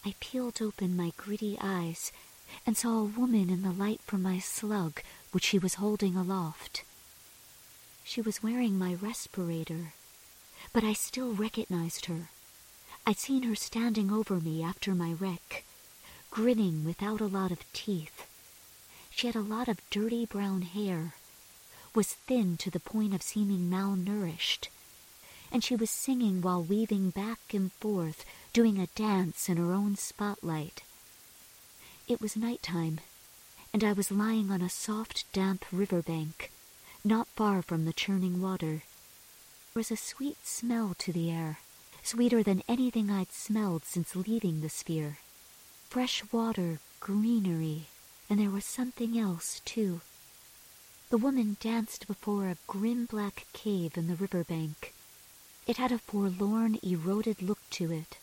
I 0.04 0.16
peeled 0.18 0.60
open 0.60 0.96
my 0.96 1.12
gritty 1.16 1.56
eyes 1.60 2.10
and 2.66 2.76
saw 2.76 2.98
a 2.98 3.04
woman 3.04 3.50
in 3.50 3.62
the 3.62 3.70
light 3.70 4.00
from 4.04 4.22
my 4.22 4.40
slug, 4.40 5.00
which 5.30 5.44
she 5.44 5.60
was 5.60 5.74
holding 5.74 6.16
aloft. 6.16 6.82
She 8.02 8.20
was 8.20 8.42
wearing 8.42 8.76
my 8.76 8.94
respirator, 8.94 9.92
but 10.72 10.82
I 10.82 10.92
still 10.92 11.34
recognized 11.34 12.06
her. 12.06 12.30
I'd 13.06 13.18
seen 13.18 13.42
her 13.44 13.54
standing 13.54 14.12
over 14.12 14.40
me 14.40 14.62
after 14.62 14.94
my 14.94 15.12
wreck, 15.12 15.64
grinning 16.30 16.84
without 16.84 17.20
a 17.20 17.26
lot 17.26 17.50
of 17.50 17.70
teeth. 17.72 18.26
She 19.10 19.26
had 19.26 19.36
a 19.36 19.40
lot 19.40 19.68
of 19.68 19.80
dirty 19.90 20.26
brown 20.26 20.62
hair, 20.62 21.14
was 21.94 22.12
thin 22.12 22.56
to 22.58 22.70
the 22.70 22.78
point 22.80 23.14
of 23.14 23.22
seeming 23.22 23.68
malnourished, 23.68 24.68
and 25.50 25.64
she 25.64 25.74
was 25.74 25.90
singing 25.90 26.40
while 26.40 26.62
weaving 26.62 27.10
back 27.10 27.52
and 27.52 27.72
forth, 27.72 28.24
doing 28.52 28.78
a 28.78 28.86
dance 28.88 29.48
in 29.48 29.56
her 29.56 29.72
own 29.72 29.96
spotlight. 29.96 30.82
It 32.06 32.20
was 32.20 32.36
night 32.36 32.62
time, 32.62 33.00
and 33.72 33.82
I 33.82 33.92
was 33.92 34.10
lying 34.10 34.50
on 34.50 34.62
a 34.62 34.68
soft, 34.68 35.24
damp 35.32 35.64
river 35.72 36.02
bank, 36.02 36.52
not 37.04 37.26
far 37.28 37.62
from 37.62 37.84
the 37.84 37.92
churning 37.92 38.40
water. 38.40 38.82
There 39.72 39.80
was 39.80 39.90
a 39.90 39.96
sweet 39.96 40.46
smell 40.46 40.94
to 40.98 41.12
the 41.12 41.30
air, 41.30 41.58
sweeter 42.02 42.42
than 42.42 42.62
anything 42.68 43.10
I'd 43.10 43.32
smelled 43.32 43.84
since 43.84 44.16
leaving 44.16 44.60
the 44.60 44.68
sphere. 44.68 45.18
Fresh 45.88 46.24
water, 46.32 46.78
greenery, 47.00 47.86
and 48.28 48.38
there 48.38 48.50
was 48.50 48.64
something 48.64 49.18
else, 49.18 49.60
too. 49.64 50.00
The 51.10 51.18
woman 51.18 51.56
danced 51.60 52.06
before 52.06 52.48
a 52.48 52.56
grim 52.66 53.06
black 53.06 53.46
cave 53.52 53.96
in 53.96 54.06
the 54.06 54.14
river 54.14 54.44
bank. 54.44 54.94
It 55.66 55.76
had 55.76 55.92
a 55.92 55.98
forlorn, 55.98 56.78
eroded 56.82 57.42
look 57.42 57.58
to 57.70 57.92
it, 57.92 58.18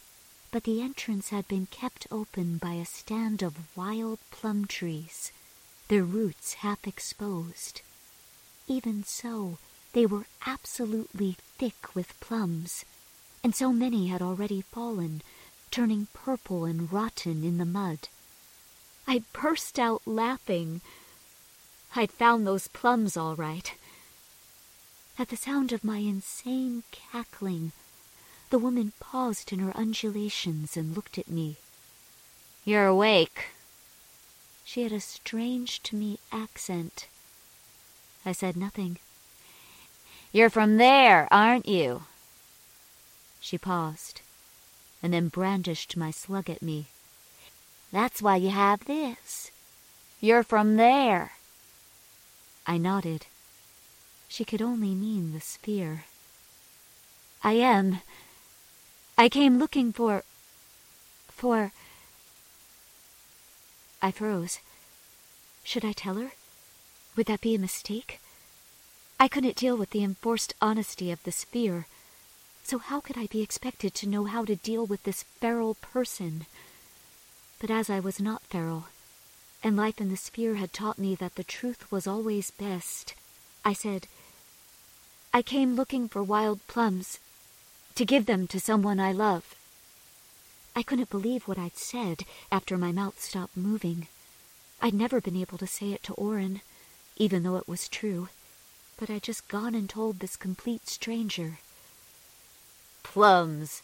but 0.51 0.63
the 0.63 0.81
entrance 0.81 1.29
had 1.29 1.47
been 1.47 1.67
kept 1.67 2.07
open 2.09 2.57
by 2.57 2.73
a 2.73 2.85
stand 2.85 3.43
of 3.43 3.75
wild 3.75 4.19
plum 4.31 4.65
trees, 4.65 5.31
their 5.89 6.03
roots 6.03 6.55
half 6.55 6.87
exposed. 6.87 7.81
Even 8.67 9.03
so, 9.03 9.57
they 9.93 10.05
were 10.05 10.25
absolutely 10.45 11.37
thick 11.57 11.93
with 11.95 12.19
plums, 12.19 12.85
and 13.43 13.55
so 13.55 13.71
many 13.71 14.07
had 14.07 14.21
already 14.21 14.61
fallen, 14.61 15.21
turning 15.71 16.07
purple 16.13 16.65
and 16.65 16.91
rotten 16.91 17.43
in 17.43 17.57
the 17.57 17.65
mud. 17.65 18.09
I 19.07 19.23
burst 19.33 19.79
out 19.79 20.01
laughing. 20.05 20.81
I'd 21.95 22.11
found 22.11 22.45
those 22.45 22.67
plums 22.67 23.15
all 23.15 23.35
right. 23.35 23.73
At 25.19 25.29
the 25.29 25.37
sound 25.37 25.71
of 25.71 25.83
my 25.83 25.97
insane 25.97 26.83
cackling, 26.91 27.71
the 28.49 28.59
woman 28.59 28.93
paused 28.99 29.51
in 29.51 29.59
her 29.59 29.75
undulations 29.75 30.77
and 30.77 30.95
looked 30.95 31.17
at 31.17 31.29
me. 31.29 31.57
You're 32.65 32.85
awake. 32.85 33.47
She 34.63 34.83
had 34.83 34.91
a 34.91 34.99
strange 34.99 35.81
to 35.83 35.95
me 35.95 36.19
accent. 36.31 37.07
I 38.25 38.33
said 38.33 38.57
nothing. 38.57 38.97
You're 40.33 40.49
from 40.49 40.77
there, 40.77 41.27
aren't 41.31 41.65
you? 41.65 42.03
She 43.47 43.57
paused, 43.57 44.19
and 45.01 45.13
then 45.13 45.29
brandished 45.29 45.95
my 45.95 46.11
slug 46.11 46.49
at 46.49 46.61
me. 46.61 46.87
That's 47.93 48.21
why 48.21 48.35
you 48.35 48.49
have 48.49 48.83
this. 48.83 49.51
You're 50.19 50.43
from 50.43 50.75
there. 50.75 51.31
I 52.65 52.77
nodded. 52.77 53.27
She 54.27 54.43
could 54.43 54.61
only 54.61 54.93
mean 54.93 55.31
the 55.31 55.39
sphere. 55.39 56.03
I 57.41 57.53
am. 57.53 58.01
I 59.17 59.29
came 59.29 59.59
looking 59.59 59.93
for. 59.93 60.25
for. 61.29 61.71
I 64.01 64.11
froze. 64.11 64.59
Should 65.63 65.85
I 65.85 65.93
tell 65.93 66.15
her? 66.15 66.33
Would 67.15 67.27
that 67.27 67.39
be 67.39 67.55
a 67.55 67.59
mistake? 67.59 68.19
I 69.17 69.29
couldn't 69.29 69.55
deal 69.55 69.77
with 69.77 69.91
the 69.91 70.03
enforced 70.03 70.53
honesty 70.61 71.11
of 71.11 71.23
the 71.23 71.31
sphere, 71.31 71.87
so 72.67 72.79
how 72.79 72.99
could 72.99 73.17
I 73.17 73.27
be 73.27 73.41
expected 73.41 73.93
to 73.93 74.09
know 74.09 74.25
how 74.25 74.43
to 74.43 74.57
deal 74.57 74.85
with 74.85 75.03
this 75.03 75.23
feral 75.23 75.75
person? 75.75 76.45
But 77.61 77.71
as 77.71 77.89
I 77.89 78.01
was 78.01 78.19
not 78.19 78.43
feral, 78.43 78.87
and 79.63 79.77
life 79.77 80.01
in 80.01 80.09
the 80.09 80.17
sphere 80.17 80.55
had 80.55 80.73
taught 80.73 80.99
me 80.99 81.15
that 81.15 81.35
the 81.35 81.45
truth 81.45 81.89
was 81.89 82.05
always 82.05 82.51
best, 82.51 83.13
I 83.63 83.71
said, 83.71 84.07
I 85.33 85.41
came 85.41 85.75
looking 85.75 86.09
for 86.09 86.21
wild 86.21 86.59
plums, 86.67 87.19
to 87.95 88.03
give 88.03 88.25
them 88.25 88.47
to 88.47 88.59
someone 88.59 88.99
I 88.99 89.13
love. 89.13 89.55
I 90.75 90.83
couldn't 90.83 91.09
believe 91.09 91.47
what 91.47 91.57
I'd 91.57 91.77
said 91.77 92.25
after 92.51 92.77
my 92.77 92.91
mouth 92.91 93.21
stopped 93.23 93.55
moving. 93.55 94.09
I'd 94.81 94.93
never 94.93 95.21
been 95.21 95.37
able 95.37 95.57
to 95.59 95.67
say 95.67 95.93
it 95.93 96.03
to 96.03 96.13
Orin, 96.15 96.59
even 97.15 97.43
though 97.43 97.55
it 97.55 97.67
was 97.69 97.87
true, 97.87 98.27
but 98.99 99.09
I'd 99.09 99.23
just 99.23 99.47
gone 99.47 99.73
and 99.73 99.89
told 99.89 100.19
this 100.19 100.35
complete 100.35 100.89
stranger. 100.89 101.59
Plums! 103.17 103.81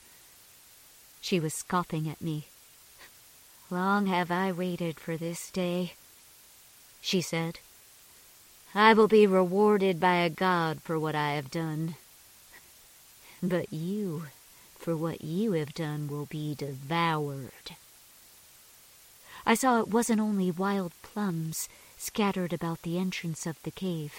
She 1.19 1.39
was 1.39 1.55
scoffing 1.55 2.07
at 2.07 2.21
me. 2.21 2.45
Long 3.71 4.05
have 4.05 4.29
I 4.29 4.51
waited 4.51 4.99
for 4.99 5.17
this 5.17 5.49
day, 5.49 5.93
she 7.01 7.19
said. 7.19 7.57
I 8.75 8.93
will 8.93 9.07
be 9.07 9.25
rewarded 9.25 9.99
by 9.99 10.17
a 10.17 10.29
god 10.29 10.83
for 10.83 10.99
what 10.99 11.15
I 11.15 11.31
have 11.31 11.49
done. 11.49 11.95
But 13.41 13.73
you, 13.73 14.27
for 14.77 14.95
what 14.95 15.23
you 15.23 15.53
have 15.53 15.73
done, 15.73 16.07
will 16.07 16.27
be 16.27 16.53
devoured. 16.53 17.75
I 19.47 19.55
saw 19.55 19.79
it 19.79 19.87
wasn't 19.87 20.21
only 20.21 20.51
wild 20.51 20.91
plums 21.01 21.69
scattered 21.97 22.53
about 22.53 22.83
the 22.83 22.99
entrance 22.99 23.47
of 23.47 23.59
the 23.63 23.71
cave. 23.71 24.13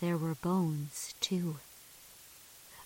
There 0.00 0.16
were 0.16 0.36
bones, 0.36 1.16
too. 1.20 1.56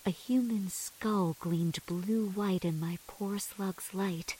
A 0.04 0.10
human 0.10 0.68
skull 0.68 1.36
gleamed 1.38 1.78
blue-white 1.86 2.64
in 2.64 2.80
my 2.80 2.98
poor 3.06 3.38
slug's 3.38 3.94
light. 3.94 4.36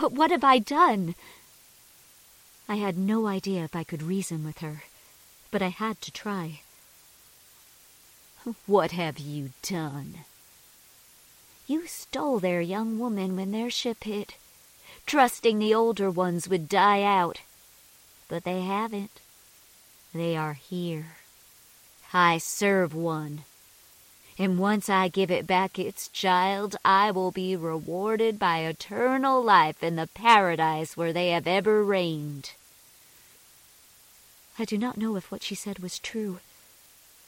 But 0.00 0.12
what 0.12 0.32
have 0.32 0.42
I 0.42 0.58
done? 0.58 1.14
I 2.68 2.76
had 2.76 2.98
no 2.98 3.26
idea 3.26 3.62
if 3.62 3.76
I 3.76 3.84
could 3.84 4.02
reason 4.02 4.44
with 4.44 4.58
her, 4.58 4.82
but 5.50 5.62
I 5.62 5.68
had 5.68 6.00
to 6.02 6.10
try. 6.10 6.60
What 8.66 8.90
have 8.92 9.18
you 9.18 9.50
done? 9.62 10.24
You 11.68 11.86
stole 11.86 12.40
their 12.40 12.60
young 12.60 12.98
woman 12.98 13.36
when 13.36 13.52
their 13.52 13.70
ship 13.70 14.04
hit, 14.04 14.36
trusting 15.06 15.58
the 15.58 15.74
older 15.74 16.10
ones 16.10 16.48
would 16.48 16.68
die 16.68 17.02
out. 17.02 17.42
But 18.26 18.44
they 18.44 18.62
haven't. 18.62 19.20
They 20.12 20.36
are 20.36 20.54
here. 20.54 21.17
I 22.12 22.38
serve 22.38 22.94
one. 22.94 23.44
And 24.38 24.58
once 24.58 24.88
I 24.88 25.08
give 25.08 25.30
it 25.30 25.46
back 25.46 25.78
its 25.78 26.08
child, 26.08 26.76
I 26.84 27.10
will 27.10 27.32
be 27.32 27.56
rewarded 27.56 28.38
by 28.38 28.58
eternal 28.60 29.42
life 29.42 29.82
in 29.82 29.96
the 29.96 30.06
paradise 30.06 30.96
where 30.96 31.12
they 31.12 31.30
have 31.30 31.46
ever 31.46 31.82
reigned. 31.82 32.52
I 34.58 34.64
do 34.64 34.78
not 34.78 34.96
know 34.96 35.16
if 35.16 35.30
what 35.30 35.42
she 35.42 35.54
said 35.54 35.80
was 35.80 35.98
true, 35.98 36.38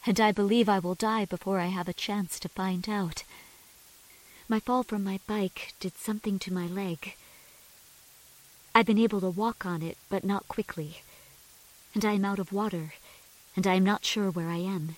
and 0.06 0.20
I 0.20 0.32
believe 0.32 0.68
I 0.68 0.78
will 0.78 0.94
die 0.94 1.24
before 1.24 1.58
I 1.58 1.66
have 1.66 1.88
a 1.88 1.92
chance 1.92 2.38
to 2.40 2.48
find 2.48 2.88
out. 2.88 3.24
My 4.48 4.60
fall 4.60 4.82
from 4.82 5.04
my 5.04 5.20
bike 5.26 5.74
did 5.78 5.96
something 5.96 6.38
to 6.40 6.52
my 6.52 6.66
leg. 6.66 7.14
I've 8.74 8.86
been 8.86 8.98
able 8.98 9.20
to 9.20 9.30
walk 9.30 9.66
on 9.66 9.82
it, 9.82 9.96
but 10.08 10.24
not 10.24 10.48
quickly. 10.48 11.02
And 11.94 12.04
I 12.04 12.12
am 12.12 12.24
out 12.24 12.38
of 12.38 12.52
water, 12.52 12.94
and 13.56 13.66
I 13.66 13.74
am 13.74 13.84
not 13.84 14.04
sure 14.04 14.30
where 14.30 14.48
I 14.48 14.58
am. 14.58 14.96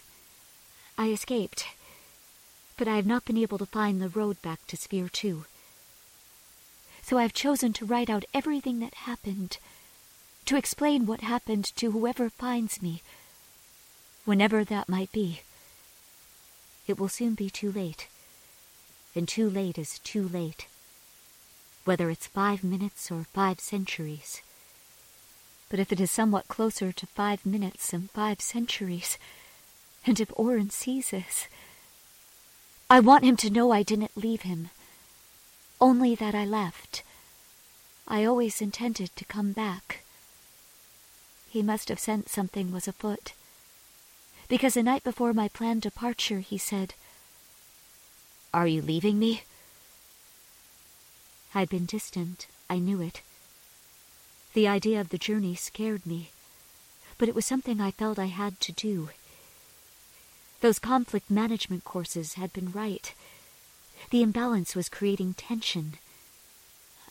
I 0.98 1.10
escaped 1.10 1.66
but 2.82 2.88
I 2.88 2.96
have 2.96 3.06
not 3.06 3.24
been 3.24 3.38
able 3.38 3.58
to 3.58 3.66
find 3.66 4.00
the 4.02 4.08
road 4.08 4.42
back 4.42 4.66
to 4.66 4.76
Sphere 4.76 5.08
2. 5.08 5.44
So 7.02 7.16
I 7.16 7.22
have 7.22 7.32
chosen 7.32 7.72
to 7.74 7.84
write 7.84 8.10
out 8.10 8.24
everything 8.34 8.80
that 8.80 9.06
happened, 9.06 9.58
to 10.46 10.56
explain 10.56 11.06
what 11.06 11.20
happened 11.20 11.64
to 11.76 11.92
whoever 11.92 12.28
finds 12.28 12.82
me, 12.82 13.02
whenever 14.24 14.64
that 14.64 14.88
might 14.88 15.12
be. 15.12 15.42
It 16.88 16.98
will 16.98 17.08
soon 17.08 17.34
be 17.34 17.50
too 17.50 17.70
late, 17.70 18.08
and 19.14 19.28
too 19.28 19.48
late 19.48 19.78
is 19.78 20.00
too 20.00 20.26
late, 20.26 20.66
whether 21.84 22.10
it's 22.10 22.26
five 22.26 22.64
minutes 22.64 23.12
or 23.12 23.26
five 23.32 23.60
centuries. 23.60 24.42
But 25.72 25.80
if 25.80 25.90
it 25.90 26.00
is 26.00 26.10
somewhat 26.10 26.48
closer 26.48 26.92
to 26.92 27.06
five 27.06 27.46
minutes 27.46 27.94
and 27.94 28.10
five 28.10 28.42
centuries, 28.42 29.16
and 30.06 30.20
if 30.20 30.30
Orin 30.36 30.68
sees 30.68 31.12
this, 31.12 31.48
I 32.90 33.00
want 33.00 33.24
him 33.24 33.38
to 33.38 33.48
know 33.48 33.72
I 33.72 33.82
didn't 33.82 34.14
leave 34.14 34.42
him, 34.42 34.68
only 35.80 36.14
that 36.14 36.34
I 36.34 36.44
left. 36.44 37.02
I 38.06 38.22
always 38.22 38.60
intended 38.60 39.16
to 39.16 39.24
come 39.24 39.52
back. 39.52 40.04
He 41.48 41.62
must 41.62 41.88
have 41.88 41.98
sensed 41.98 42.28
something 42.28 42.70
was 42.70 42.86
afoot, 42.86 43.32
because 44.48 44.74
the 44.74 44.82
night 44.82 45.02
before 45.02 45.32
my 45.32 45.48
planned 45.48 45.80
departure 45.80 46.40
he 46.40 46.58
said, 46.58 46.92
Are 48.52 48.66
you 48.66 48.82
leaving 48.82 49.18
me? 49.18 49.44
I'd 51.54 51.70
been 51.70 51.86
distant, 51.86 52.46
I 52.68 52.78
knew 52.78 53.00
it. 53.00 53.22
The 54.54 54.68
idea 54.68 55.00
of 55.00 55.08
the 55.08 55.18
journey 55.18 55.54
scared 55.54 56.04
me, 56.04 56.30
but 57.16 57.28
it 57.28 57.34
was 57.34 57.46
something 57.46 57.80
I 57.80 57.90
felt 57.90 58.18
I 58.18 58.26
had 58.26 58.60
to 58.60 58.72
do. 58.72 59.08
Those 60.60 60.78
conflict 60.78 61.30
management 61.30 61.84
courses 61.84 62.34
had 62.34 62.52
been 62.52 62.70
right. 62.70 63.14
The 64.10 64.22
imbalance 64.22 64.76
was 64.76 64.88
creating 64.88 65.34
tension. 65.34 65.94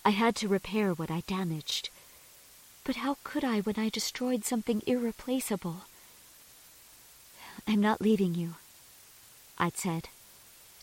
I 0.05 0.11
had 0.11 0.35
to 0.37 0.47
repair 0.47 0.93
what 0.93 1.09
I 1.11 1.23
damaged. 1.27 1.89
But 2.83 2.97
how 2.97 3.17
could 3.23 3.43
I 3.43 3.59
when 3.61 3.77
I 3.77 3.89
destroyed 3.89 4.45
something 4.45 4.81
irreplaceable? 4.85 5.81
I'm 7.67 7.81
not 7.81 8.01
leaving 8.01 8.35
you, 8.35 8.55
I'd 9.57 9.77
said, 9.77 10.09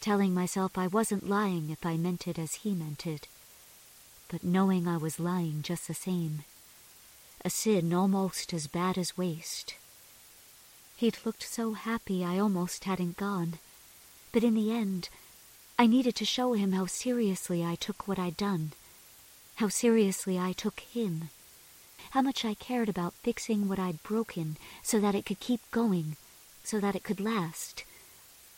telling 0.01 0.35
myself 0.35 0.77
I 0.79 0.87
wasn't 0.87 1.29
lying 1.29 1.71
if 1.71 1.85
I 1.85 1.97
meant 1.97 2.29
it 2.29 2.39
as 2.39 2.57
he 2.57 2.75
meant 2.75 3.07
it, 3.07 3.27
but 4.29 4.45
knowing 4.45 4.87
I 4.87 4.97
was 4.97 5.19
lying 5.19 5.63
just 5.63 5.89
the 5.89 5.95
same. 5.95 6.45
A 7.45 7.51
sin 7.51 7.93
almost 7.93 8.53
as 8.53 8.67
bad 8.67 8.99
as 8.99 9.17
waste. 9.17 9.75
He'd 10.97 11.19
looked 11.25 11.45
so 11.45 11.75
happy 11.75 12.25
I 12.25 12.39
almost 12.39 12.85
hadn't 12.85 13.17
gone. 13.17 13.59
But 14.33 14.43
in 14.43 14.55
the 14.55 14.73
end, 14.73 15.09
I 15.79 15.87
needed 15.87 16.17
to 16.17 16.25
show 16.25 16.55
him 16.55 16.73
how 16.73 16.87
seriously 16.87 17.65
I 17.65 17.77
took 17.77 18.09
what 18.09 18.19
I'd 18.19 18.37
done. 18.37 18.73
How 19.57 19.69
seriously 19.69 20.39
I 20.39 20.53
took 20.53 20.81
him. 20.81 21.31
How 22.11 22.23
much 22.23 22.45
I 22.45 22.55
cared 22.55 22.89
about 22.89 23.15
fixing 23.23 23.69
what 23.69 23.79
I'd 23.79 24.03
broken 24.03 24.57
so 24.83 24.99
that 24.99 25.15
it 25.15 25.25
could 25.25 25.41
keep 25.41 25.61
going, 25.71 26.17
so 26.65 26.81
that 26.81 26.97
it 26.97 27.05
could 27.05 27.21
last. 27.21 27.85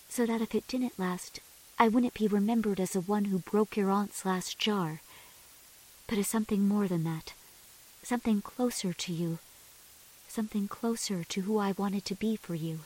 So 0.09 0.25
that 0.25 0.41
if 0.41 0.55
it 0.55 0.66
didn't 0.66 0.99
last, 0.99 1.41
I 1.79 1.89
wouldn't 1.89 2.14
be 2.14 2.27
remembered 2.27 2.81
as 2.81 2.93
the 2.93 3.01
one 3.01 3.27
who 3.27 3.39
broke 3.39 3.77
your 3.77 3.91
aunt's 3.91 4.25
last 4.25 4.59
jar, 4.59 5.01
but 6.11 6.18
as 6.18 6.26
something 6.26 6.66
more 6.66 6.88
than 6.88 7.04
that. 7.04 7.34
Something 8.02 8.42
closer 8.42 8.92
to 8.92 9.12
you. 9.12 9.38
Something 10.26 10.66
closer 10.66 11.22
to 11.22 11.42
who 11.42 11.56
I 11.58 11.70
wanted 11.70 12.04
to 12.06 12.16
be 12.16 12.34
for 12.34 12.56
you. 12.56 12.80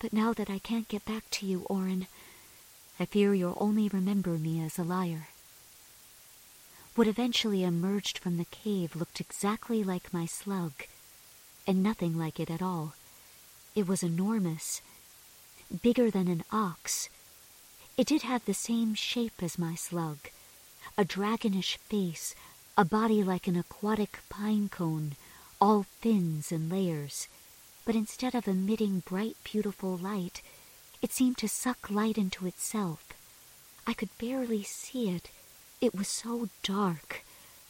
But 0.00 0.14
now 0.14 0.32
that 0.32 0.48
I 0.48 0.58
can't 0.58 0.88
get 0.88 1.04
back 1.04 1.24
to 1.32 1.46
you, 1.46 1.66
Orin, 1.68 2.06
I 2.98 3.04
fear 3.04 3.34
you'll 3.34 3.58
only 3.60 3.90
remember 3.90 4.30
me 4.30 4.64
as 4.64 4.78
a 4.78 4.82
liar. 4.82 5.28
What 6.94 7.06
eventually 7.06 7.64
emerged 7.64 8.16
from 8.16 8.38
the 8.38 8.46
cave 8.46 8.96
looked 8.96 9.20
exactly 9.20 9.84
like 9.84 10.14
my 10.14 10.24
slug, 10.24 10.72
and 11.66 11.82
nothing 11.82 12.18
like 12.18 12.40
it 12.40 12.50
at 12.50 12.62
all. 12.62 12.94
It 13.74 13.86
was 13.86 14.02
enormous, 14.02 14.80
bigger 15.82 16.10
than 16.10 16.28
an 16.28 16.44
ox. 16.50 17.10
It 17.98 18.06
did 18.06 18.22
have 18.22 18.46
the 18.46 18.54
same 18.54 18.94
shape 18.94 19.42
as 19.42 19.58
my 19.58 19.74
slug, 19.74 20.30
a 20.96 21.04
dragonish 21.04 21.76
face, 21.78 22.34
a 22.76 22.84
body 22.84 23.22
like 23.22 23.46
an 23.46 23.56
aquatic 23.56 24.18
pine 24.28 24.68
cone, 24.68 25.16
all 25.60 25.84
fins 26.00 26.52
and 26.52 26.70
layers. 26.70 27.28
But 27.84 27.94
instead 27.96 28.34
of 28.34 28.46
emitting 28.46 29.02
bright, 29.06 29.36
beautiful 29.44 29.96
light, 29.96 30.42
it 31.00 31.12
seemed 31.12 31.38
to 31.38 31.48
suck 31.48 31.90
light 31.90 32.16
into 32.16 32.46
itself. 32.46 33.12
I 33.86 33.92
could 33.92 34.16
barely 34.18 34.62
see 34.62 35.10
it. 35.10 35.30
It 35.80 35.94
was 35.94 36.08
so 36.08 36.48
dark, 36.62 37.24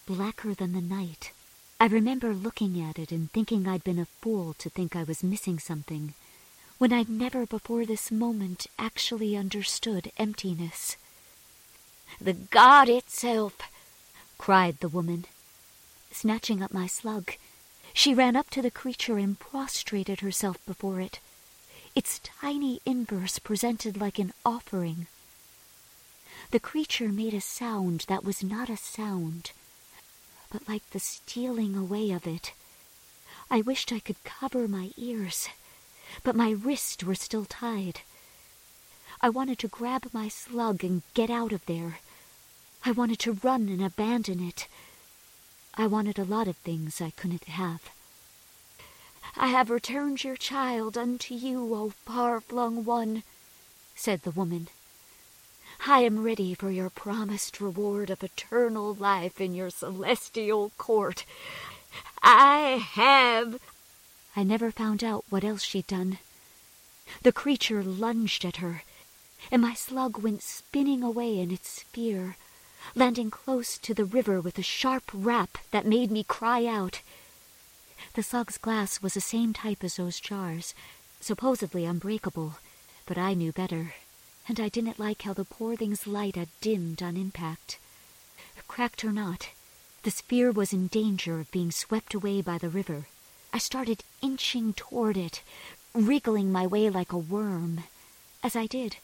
blacker 0.07 0.55
than 0.55 0.73
the 0.73 0.83
night. 0.83 1.33
I 1.81 1.87
remember 1.87 2.35
looking 2.35 2.81
at 2.81 2.99
it 2.99 3.11
and 3.11 3.33
thinking 3.33 3.67
I'd 3.67 3.83
been 3.83 3.99
a 3.99 4.07
fool 4.21 4.55
to 4.59 4.69
think 4.69 4.95
I 4.95 5.03
was 5.03 5.25
missing 5.25 5.59
something, 5.59 6.15
when 6.79 6.93
I'd 6.93 7.09
never 7.09 7.47
before 7.47 7.87
this 7.87 8.11
moment 8.11 8.67
actually 8.79 9.37
understood 9.37 10.13
emptiness. 10.19 10.97
The 12.21 12.35
god 12.35 12.89
itself, 12.89 13.59
cried 14.39 14.79
the 14.81 14.89
woman. 14.89 15.25
Snatching 16.11 16.63
up 16.63 16.73
my 16.73 16.87
slug, 16.87 17.33
she 17.95 18.15
ran 18.15 18.37
up 18.37 18.51
to 18.51 18.63
the 18.63 18.71
creature 18.71 19.19
and 19.19 19.39
prostrated 19.39 20.21
herself 20.21 20.59
before 20.67 21.01
it. 21.01 21.21
Its 21.95 22.19
tiny 22.21 22.81
inverse 22.87 23.39
presented 23.39 24.01
like 24.01 24.19
an 24.19 24.33
offering. 24.45 25.07
The 26.51 26.61
creature 26.61 27.09
made 27.09 27.35
a 27.35 27.41
sound 27.41 28.05
that 28.09 28.25
was 28.25 28.43
not 28.43 28.69
a 28.69 28.77
sound, 28.77 29.53
but 30.51 30.69
like 30.69 30.89
the 30.91 31.01
stealing 31.01 31.77
away 31.77 32.11
of 32.11 32.27
it. 32.27 32.53
I 33.51 33.61
wished 33.61 33.93
I 33.93 34.01
could 34.01 34.23
cover 34.25 34.67
my 34.69 34.91
ears, 34.97 35.49
but 36.23 36.37
my 36.37 36.51
wrists 36.51 37.03
were 37.05 37.15
still 37.15 37.45
tied. 37.45 38.01
I 39.23 39.29
wanted 39.29 39.61
to 39.61 39.69
grab 39.69 40.09
my 40.13 40.29
slug 40.29 40.83
and 40.83 41.03
get 41.15 41.31
out 41.31 41.53
of 41.53 41.65
there. 41.67 41.99
I 42.85 42.91
wanted 42.91 43.21
to 43.21 43.39
run 43.43 43.69
and 43.69 43.83
abandon 43.83 44.41
it. 44.47 44.67
I 45.77 45.87
wanted 45.87 46.19
a 46.19 46.25
lot 46.25 46.49
of 46.49 46.57
things 46.57 47.01
I 47.01 47.11
couldn't 47.11 47.45
have. 47.45 47.91
I 49.37 49.49
have 49.49 49.71
returned 49.71 50.25
your 50.25 50.37
child 50.37 50.99
unto 50.99 51.35
you, 51.35 51.73
O 51.75 51.91
far-flung 52.05 52.85
one, 52.85 53.23
said 53.95 54.23
the 54.23 54.33
woman. 54.33 54.67
I 55.87 56.01
am 56.01 56.25
ready 56.25 56.55
for 56.55 56.71
your 56.71 56.91
promised 56.91 57.61
reward 57.61 58.11
of 58.11 58.23
eternal 58.23 58.93
life 58.93 59.41
in 59.41 59.55
your 59.55 59.71
celestial 59.71 60.73
court. 60.79 61.25
I 62.23 62.85
have. 62.93 63.61
I 64.37 64.43
never 64.43 64.71
found 64.71 65.05
out 65.05 65.25
what 65.31 65.45
else 65.45 65.63
she'd 65.63 65.87
done. 65.87 66.19
The 67.23 67.33
creature 67.33 67.83
lunged 67.83 68.45
at 68.45 68.57
her, 68.57 68.83
and 69.51 69.63
my 69.63 69.75
slug 69.75 70.19
went 70.19 70.43
spinning 70.43 71.03
away 71.03 71.39
in 71.39 71.51
its 71.51 71.69
sphere, 71.69 72.37
landing 72.95 73.31
close 73.31 73.79
to 73.79 73.95
the 73.95 74.05
river 74.05 74.41
with 74.41 74.59
a 74.59 74.63
sharp 74.63 75.05
rap 75.13 75.59
that 75.71 75.87
made 75.87 76.11
me 76.11 76.25
cry 76.25 76.67
out. 76.67 77.01
The 78.15 78.23
slug's 78.23 78.59
glass 78.59 79.03
was 79.03 79.15
the 79.15 79.21
same 79.21 79.53
type 79.53 79.83
as 79.83 79.97
those 79.97 80.21
jars, 80.21 80.75
supposedly 81.21 81.85
unbreakable, 81.85 82.57
but 83.07 83.19
I 83.19 83.35
knew 83.35 83.53
better 83.53 83.95
and 84.49 84.59
I 84.59 84.69
didn't 84.69 84.99
like 84.99 85.23
how 85.23 85.35
the 85.35 85.45
poor 85.45 85.77
thing's 85.77 86.07
light 86.07 86.37
had 86.37 86.49
dimmed 86.61 87.03
on 87.03 87.17
impact. 87.17 87.79
Cracked 88.67 89.05
or 89.05 89.13
not, 89.13 89.51
the 90.03 90.11
sphere 90.11 90.51
was 90.51 90.73
in 90.73 90.89
danger 90.89 91.39
of 91.39 91.51
being 91.51 91.71
swept 91.71 92.15
away 92.15 92.41
by 92.43 92.59
the 92.59 92.69
river. 92.69 93.07
I 93.53 93.59
started 93.59 94.03
inching 94.21 94.73
toward 94.73 95.17
it, 95.17 95.43
wriggling 95.95 96.51
my 96.51 96.67
way 96.67 96.91
like 96.91 97.13
a 97.13 97.19
worm. 97.19 97.85
As 98.43 98.57
I 98.57 98.67
did, 98.67 98.97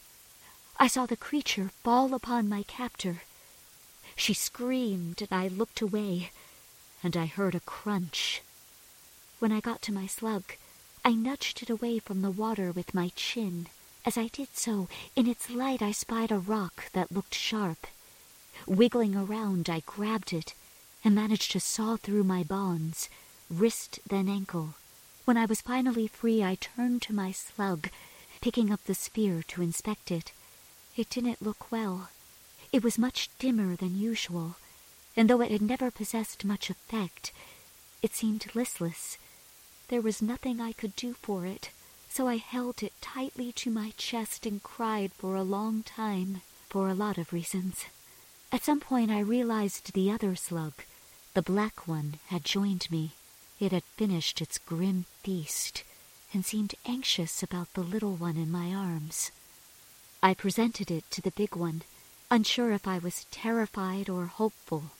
I 0.81 0.87
saw 0.87 1.05
the 1.05 1.17
creature 1.17 1.71
fall 1.83 2.13
upon 2.13 2.47
my 2.47 2.63
captor. 2.63 3.23
She 4.15 4.33
screamed, 4.33 5.21
and 5.21 5.33
I 5.33 5.49
looked 5.49 5.81
away, 5.81 6.31
and 7.03 7.17
I 7.17 7.25
heard 7.25 7.53
a 7.53 7.59
crunch. 7.59 8.41
When 9.39 9.51
I 9.51 9.59
got 9.59 9.81
to 9.83 9.91
my 9.91 10.07
slug, 10.07 10.53
I 11.03 11.11
nudged 11.11 11.61
it 11.61 11.69
away 11.69 11.99
from 11.99 12.21
the 12.21 12.31
water 12.31 12.71
with 12.71 12.93
my 12.93 13.11
chin. 13.13 13.67
As 14.05 14.17
I 14.17 14.27
did 14.27 14.55
so, 14.55 14.87
in 15.17 15.27
its 15.27 15.49
light 15.49 15.81
I 15.81 15.91
spied 15.91 16.31
a 16.31 16.39
rock 16.39 16.89
that 16.93 17.11
looked 17.11 17.35
sharp. 17.35 17.85
Wiggling 18.65 19.17
around, 19.17 19.69
I 19.69 19.81
grabbed 19.85 20.31
it 20.31 20.53
and 21.03 21.13
managed 21.13 21.51
to 21.51 21.59
saw 21.59 21.97
through 21.97 22.23
my 22.23 22.41
bonds, 22.43 23.09
wrist 23.49 23.99
then 24.07 24.29
ankle. 24.29 24.75
When 25.25 25.35
I 25.35 25.45
was 25.45 25.59
finally 25.59 26.07
free, 26.07 26.41
I 26.41 26.55
turned 26.55 27.01
to 27.01 27.13
my 27.13 27.33
slug, 27.33 27.89
picking 28.39 28.71
up 28.71 28.85
the 28.85 28.95
spear 28.95 29.43
to 29.49 29.61
inspect 29.61 30.09
it. 30.09 30.31
It 30.99 31.09
didn't 31.09 31.41
look 31.41 31.71
well. 31.71 32.09
It 32.73 32.83
was 32.83 32.97
much 32.97 33.29
dimmer 33.39 33.75
than 33.75 33.97
usual, 33.97 34.57
and 35.15 35.29
though 35.29 35.41
it 35.41 35.51
had 35.51 35.61
never 35.61 35.89
possessed 35.89 36.43
much 36.43 36.69
effect, 36.69 37.31
it 38.01 38.13
seemed 38.13 38.53
listless. 38.53 39.17
There 39.87 40.01
was 40.01 40.21
nothing 40.21 40.59
I 40.59 40.73
could 40.73 40.95
do 40.95 41.13
for 41.13 41.45
it 41.45 41.69
so 42.09 42.27
I 42.27 42.37
held 42.37 42.81
it 42.81 42.91
tightly 43.01 43.51
to 43.53 43.69
my 43.69 43.93
chest 43.95 44.45
and 44.45 44.61
cried 44.61 45.13
for 45.13 45.35
a 45.35 45.43
long 45.43 45.83
time, 45.83 46.41
for 46.67 46.89
a 46.89 46.95
lot 46.95 47.17
of 47.17 47.31
reasons. 47.31 47.85
At 48.51 48.63
some 48.63 48.79
point 48.79 49.11
I 49.11 49.19
realized 49.19 49.93
the 49.93 50.11
other 50.11 50.35
slug, 50.35 50.73
the 51.35 51.43
black 51.43 51.87
one, 51.87 52.19
had 52.27 52.43
joined 52.43 52.89
me. 52.89 53.11
It 53.59 53.71
had 53.71 53.83
finished 53.95 54.41
its 54.41 54.57
grim 54.57 55.05
feast 55.23 55.83
and 56.33 56.43
seemed 56.43 56.75
anxious 56.85 57.43
about 57.43 57.73
the 57.73 57.83
little 57.83 58.15
one 58.15 58.37
in 58.37 58.51
my 58.51 58.73
arms. 58.73 59.31
I 60.21 60.33
presented 60.33 60.91
it 60.91 61.09
to 61.11 61.21
the 61.21 61.31
big 61.31 61.55
one, 61.55 61.83
unsure 62.29 62.71
if 62.73 62.85
I 62.85 62.97
was 62.97 63.25
terrified 63.31 64.09
or 64.09 64.25
hopeful, 64.25 64.91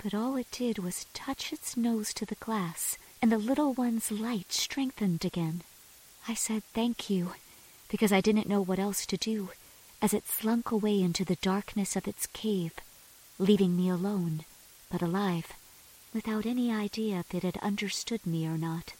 but 0.00 0.14
all 0.14 0.36
it 0.36 0.50
did 0.52 0.78
was 0.78 1.06
touch 1.12 1.52
its 1.52 1.76
nose 1.76 2.14
to 2.14 2.24
the 2.24 2.36
glass, 2.36 2.96
and 3.20 3.32
the 3.32 3.38
little 3.38 3.74
one's 3.74 4.12
light 4.12 4.52
strengthened 4.52 5.24
again. 5.24 5.62
I 6.28 6.34
said 6.34 6.62
thank 6.72 7.10
you, 7.10 7.34
because 7.88 8.12
I 8.12 8.20
didn't 8.20 8.48
know 8.48 8.62
what 8.62 8.78
else 8.78 9.06
to 9.06 9.16
do, 9.16 9.50
as 10.00 10.14
it 10.14 10.28
slunk 10.28 10.70
away 10.70 11.00
into 11.00 11.24
the 11.24 11.36
darkness 11.36 11.96
of 11.96 12.06
its 12.06 12.28
cave, 12.28 12.74
leaving 13.38 13.74
me 13.76 13.88
alone, 13.88 14.44
but 14.88 15.02
alive, 15.02 15.52
without 16.12 16.46
any 16.46 16.70
idea 16.72 17.18
if 17.18 17.34
it 17.34 17.42
had 17.42 17.56
understood 17.56 18.24
me 18.24 18.46
or 18.46 18.56
not. 18.56 18.92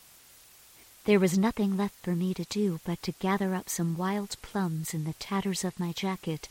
There 1.05 1.21
was 1.21 1.37
nothing 1.37 1.77
left 1.77 1.97
for 2.03 2.17
me 2.17 2.33
to 2.33 2.45
do 2.45 2.81
but 2.87 3.03
to 3.03 3.13
gather 3.13 3.55
up 3.55 3.69
some 3.69 3.95
wild 3.95 4.41
plums 4.41 4.95
in 4.95 5.05
the 5.05 5.13
tatters 5.13 5.63
of 5.63 5.79
my 5.79 5.93
jacket 5.93 6.49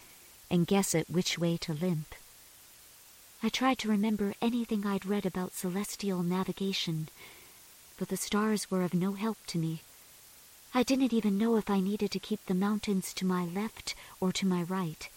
and 0.48 0.68
guess 0.68 0.94
at 0.94 1.10
which 1.10 1.40
way 1.40 1.58
to 1.58 1.74
limp. 1.74 2.14
I 3.42 3.50
tried 3.50 3.80
to 3.80 3.90
remember 3.90 4.36
anything 4.44 4.86
I'd 4.86 5.08
read 5.08 5.26
about 5.26 5.54
celestial 5.54 6.22
navigation, 6.22 7.10
but 7.98 8.10
the 8.10 8.18
stars 8.18 8.70
were 8.70 8.84
of 8.84 8.94
no 8.94 9.14
help 9.14 9.38
to 9.48 9.58
me. 9.58 9.82
I 10.76 10.84
didn't 10.84 11.14
even 11.14 11.40
know 11.40 11.56
if 11.56 11.72
I 11.72 11.80
needed 11.80 12.12
to 12.12 12.20
keep 12.20 12.46
the 12.46 12.54
mountains 12.54 13.12
to 13.16 13.26
my 13.26 13.46
left 13.46 13.96
or 14.22 14.32
to 14.34 14.46
my 14.46 14.62
right. 14.62 15.10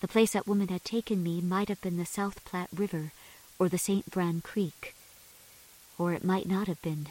The 0.00 0.08
place 0.08 0.32
that 0.32 0.48
woman 0.48 0.68
had 0.68 0.84
taken 0.84 1.22
me 1.22 1.40
might 1.40 1.68
have 1.68 1.80
been 1.80 1.96
the 1.96 2.04
South 2.04 2.44
Platte 2.44 2.70
River 2.74 3.12
or 3.56 3.68
the 3.68 3.78
St. 3.78 4.12
Vrain 4.12 4.40
Creek. 4.40 4.96
Or 5.96 6.12
it 6.12 6.24
might 6.24 6.48
not 6.48 6.66
have 6.66 6.82
been. 6.82 7.06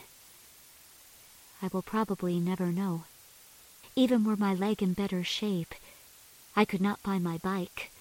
I 1.66 1.70
will 1.74 1.82
probably 1.82 2.40
never 2.40 2.68
know. 2.68 3.06
Even 3.96 4.24
were 4.24 4.36
my 4.36 4.54
leg 4.54 4.84
in 4.84 4.94
better 4.94 5.24
shape, 5.24 5.74
I 6.56 6.64
could 6.64 6.80
not 6.80 7.00
find 7.00 7.24
my 7.24 7.40
bike, 7.40 7.92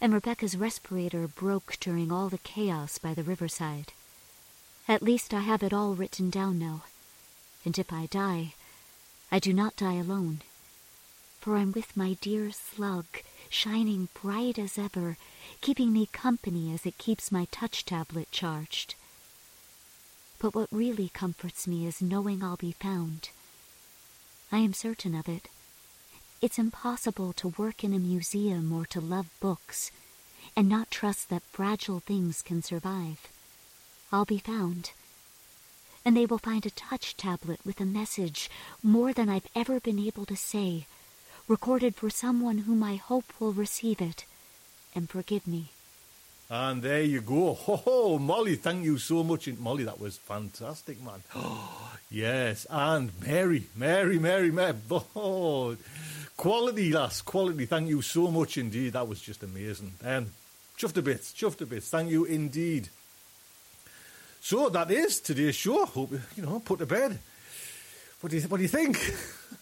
and 0.00 0.14
Rebecca's 0.14 0.56
respirator 0.56 1.26
broke 1.26 1.76
during 1.80 2.12
all 2.12 2.28
the 2.28 2.38
chaos 2.38 2.98
by 2.98 3.14
the 3.14 3.24
riverside. 3.24 3.92
At 4.86 5.02
least 5.02 5.34
I 5.34 5.40
have 5.40 5.64
it 5.64 5.72
all 5.72 5.96
written 5.96 6.30
down 6.30 6.60
now, 6.60 6.84
and 7.64 7.76
if 7.80 7.92
I 7.92 8.06
die, 8.06 8.54
I 9.32 9.40
do 9.40 9.52
not 9.52 9.74
die 9.74 9.94
alone, 9.94 10.42
for 11.40 11.56
I'm 11.56 11.72
with 11.72 11.96
my 11.96 12.16
dear 12.20 12.52
slug, 12.52 13.06
shining 13.48 14.08
bright 14.22 14.56
as 14.56 14.78
ever, 14.78 15.16
keeping 15.60 15.92
me 15.92 16.06
company 16.06 16.72
as 16.72 16.86
it 16.86 16.96
keeps 16.96 17.32
my 17.32 17.48
touch 17.50 17.84
tablet 17.84 18.30
charged. 18.30 18.94
But 20.40 20.54
what 20.54 20.68
really 20.72 21.10
comforts 21.10 21.68
me 21.68 21.86
is 21.86 22.00
knowing 22.00 22.42
I'll 22.42 22.56
be 22.56 22.72
found. 22.72 23.28
I 24.50 24.58
am 24.58 24.72
certain 24.72 25.14
of 25.14 25.28
it. 25.28 25.48
It's 26.40 26.58
impossible 26.58 27.34
to 27.34 27.54
work 27.58 27.84
in 27.84 27.92
a 27.92 27.98
museum 27.98 28.72
or 28.72 28.86
to 28.86 29.00
love 29.00 29.26
books 29.38 29.92
and 30.56 30.66
not 30.66 30.90
trust 30.90 31.28
that 31.28 31.42
fragile 31.52 32.00
things 32.00 32.40
can 32.40 32.62
survive. 32.62 33.28
I'll 34.10 34.24
be 34.24 34.38
found. 34.38 34.92
And 36.06 36.16
they 36.16 36.24
will 36.24 36.38
find 36.38 36.64
a 36.64 36.70
touch 36.70 37.18
tablet 37.18 37.60
with 37.62 37.78
a 37.78 37.84
message 37.84 38.50
more 38.82 39.12
than 39.12 39.28
I've 39.28 39.48
ever 39.54 39.78
been 39.78 39.98
able 39.98 40.24
to 40.24 40.36
say, 40.36 40.86
recorded 41.46 41.94
for 41.96 42.08
someone 42.08 42.58
whom 42.58 42.82
I 42.82 42.96
hope 42.96 43.38
will 43.38 43.52
receive 43.52 44.00
it 44.00 44.24
and 44.94 45.10
forgive 45.10 45.46
me. 45.46 45.72
And 46.52 46.82
there 46.82 47.02
you 47.02 47.20
go. 47.20 47.56
Oh, 47.86 48.18
Molly, 48.18 48.56
thank 48.56 48.84
you 48.84 48.98
so 48.98 49.22
much. 49.22 49.48
Molly, 49.58 49.84
that 49.84 50.00
was 50.00 50.18
fantastic, 50.18 51.02
man. 51.02 51.22
Yes. 52.12 52.66
And 52.68 53.12
Mary, 53.24 53.66
Mary, 53.76 54.18
Mary, 54.18 54.50
Mary. 54.50 54.74
Oh, 55.14 55.76
quality, 56.36 56.92
lass, 56.92 57.22
quality. 57.22 57.66
Thank 57.66 57.88
you 57.88 58.02
so 58.02 58.32
much 58.32 58.58
indeed. 58.58 58.94
That 58.94 59.06
was 59.06 59.20
just 59.20 59.44
amazing. 59.44 59.92
Um, 60.04 60.26
chuffed 60.76 60.96
a 60.96 61.02
bit, 61.02 61.20
chuffed 61.20 61.60
a 61.60 61.66
bit. 61.66 61.84
Thank 61.84 62.10
you 62.10 62.24
indeed. 62.24 62.88
So 64.40 64.70
that 64.70 64.90
is 64.90 65.20
today's 65.20 65.54
show. 65.54 65.86
Hope 65.86 66.10
you 66.34 66.42
know, 66.42 66.58
put 66.58 66.80
to 66.80 66.86
bed. 66.86 67.16
What 68.20 68.30
do 68.30 68.36
you, 68.36 68.42
what 68.48 68.56
do 68.56 68.62
you 68.64 68.68
think? 68.68 68.98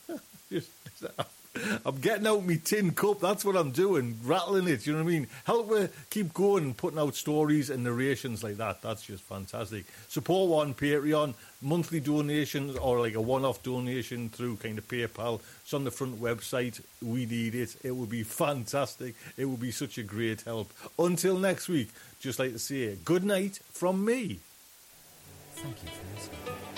I'm 1.84 1.98
getting 2.00 2.26
out 2.26 2.44
my 2.44 2.60
tin 2.62 2.92
cup. 2.92 3.20
That's 3.20 3.44
what 3.44 3.56
I'm 3.56 3.70
doing, 3.70 4.18
rattling 4.24 4.68
it. 4.68 4.86
You 4.86 4.92
know 4.92 5.04
what 5.04 5.10
I 5.10 5.12
mean? 5.12 5.26
Help 5.44 5.70
me 5.70 5.88
keep 6.10 6.32
going 6.34 6.64
and 6.64 6.76
putting 6.76 6.98
out 6.98 7.14
stories 7.14 7.70
and 7.70 7.84
narrations 7.84 8.42
like 8.42 8.56
that. 8.56 8.82
That's 8.82 9.02
just 9.02 9.22
fantastic. 9.24 9.84
Support 10.08 10.50
one 10.50 10.74
Patreon, 10.74 11.34
monthly 11.62 12.00
donations 12.00 12.76
or 12.76 13.00
like 13.00 13.14
a 13.14 13.20
one-off 13.20 13.62
donation 13.62 14.28
through 14.28 14.56
kind 14.56 14.78
of 14.78 14.88
PayPal. 14.88 15.40
It's 15.62 15.74
on 15.74 15.84
the 15.84 15.90
front 15.90 16.20
website. 16.20 16.80
We 17.02 17.26
need 17.26 17.54
it. 17.54 17.76
It 17.82 17.94
would 17.94 18.10
be 18.10 18.22
fantastic. 18.22 19.14
It 19.36 19.46
would 19.46 19.60
be 19.60 19.70
such 19.70 19.98
a 19.98 20.02
great 20.02 20.42
help. 20.42 20.72
Until 20.98 21.38
next 21.38 21.68
week, 21.68 21.90
just 22.20 22.38
like 22.38 22.52
to 22.52 22.58
say 22.58 22.96
good 23.04 23.24
night 23.24 23.60
from 23.72 24.04
me. 24.04 24.40
Thank 25.54 25.76
you 25.82 25.88
for 25.90 26.14
listening. 26.14 26.77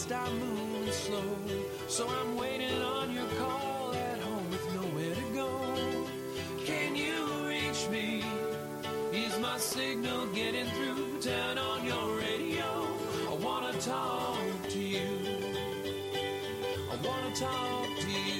best 0.00 0.12
I'm 0.12 0.38
moving 0.38 0.92
slow. 0.92 1.36
So 1.88 2.08
I'm 2.08 2.36
waiting 2.36 2.80
on 2.82 3.12
your 3.12 3.26
call 3.38 3.94
at 3.94 4.18
home 4.20 4.50
with 4.50 4.74
nowhere 4.74 5.14
to 5.14 5.34
go. 5.34 5.50
Can 6.64 6.96
you 6.96 7.48
reach 7.48 7.88
me? 7.90 8.22
Is 9.12 9.38
my 9.40 9.58
signal 9.58 10.26
getting 10.28 10.66
through? 10.66 11.20
Turn 11.20 11.58
on 11.58 11.84
your 11.84 12.16
radio. 12.18 12.68
I 13.28 13.34
wanna 13.42 13.72
talk 13.80 14.68
to 14.68 14.78
you. 14.78 15.10
I 16.92 16.96
wanna 17.06 17.34
talk 17.34 17.88
to 18.00 18.10
you. 18.10 18.39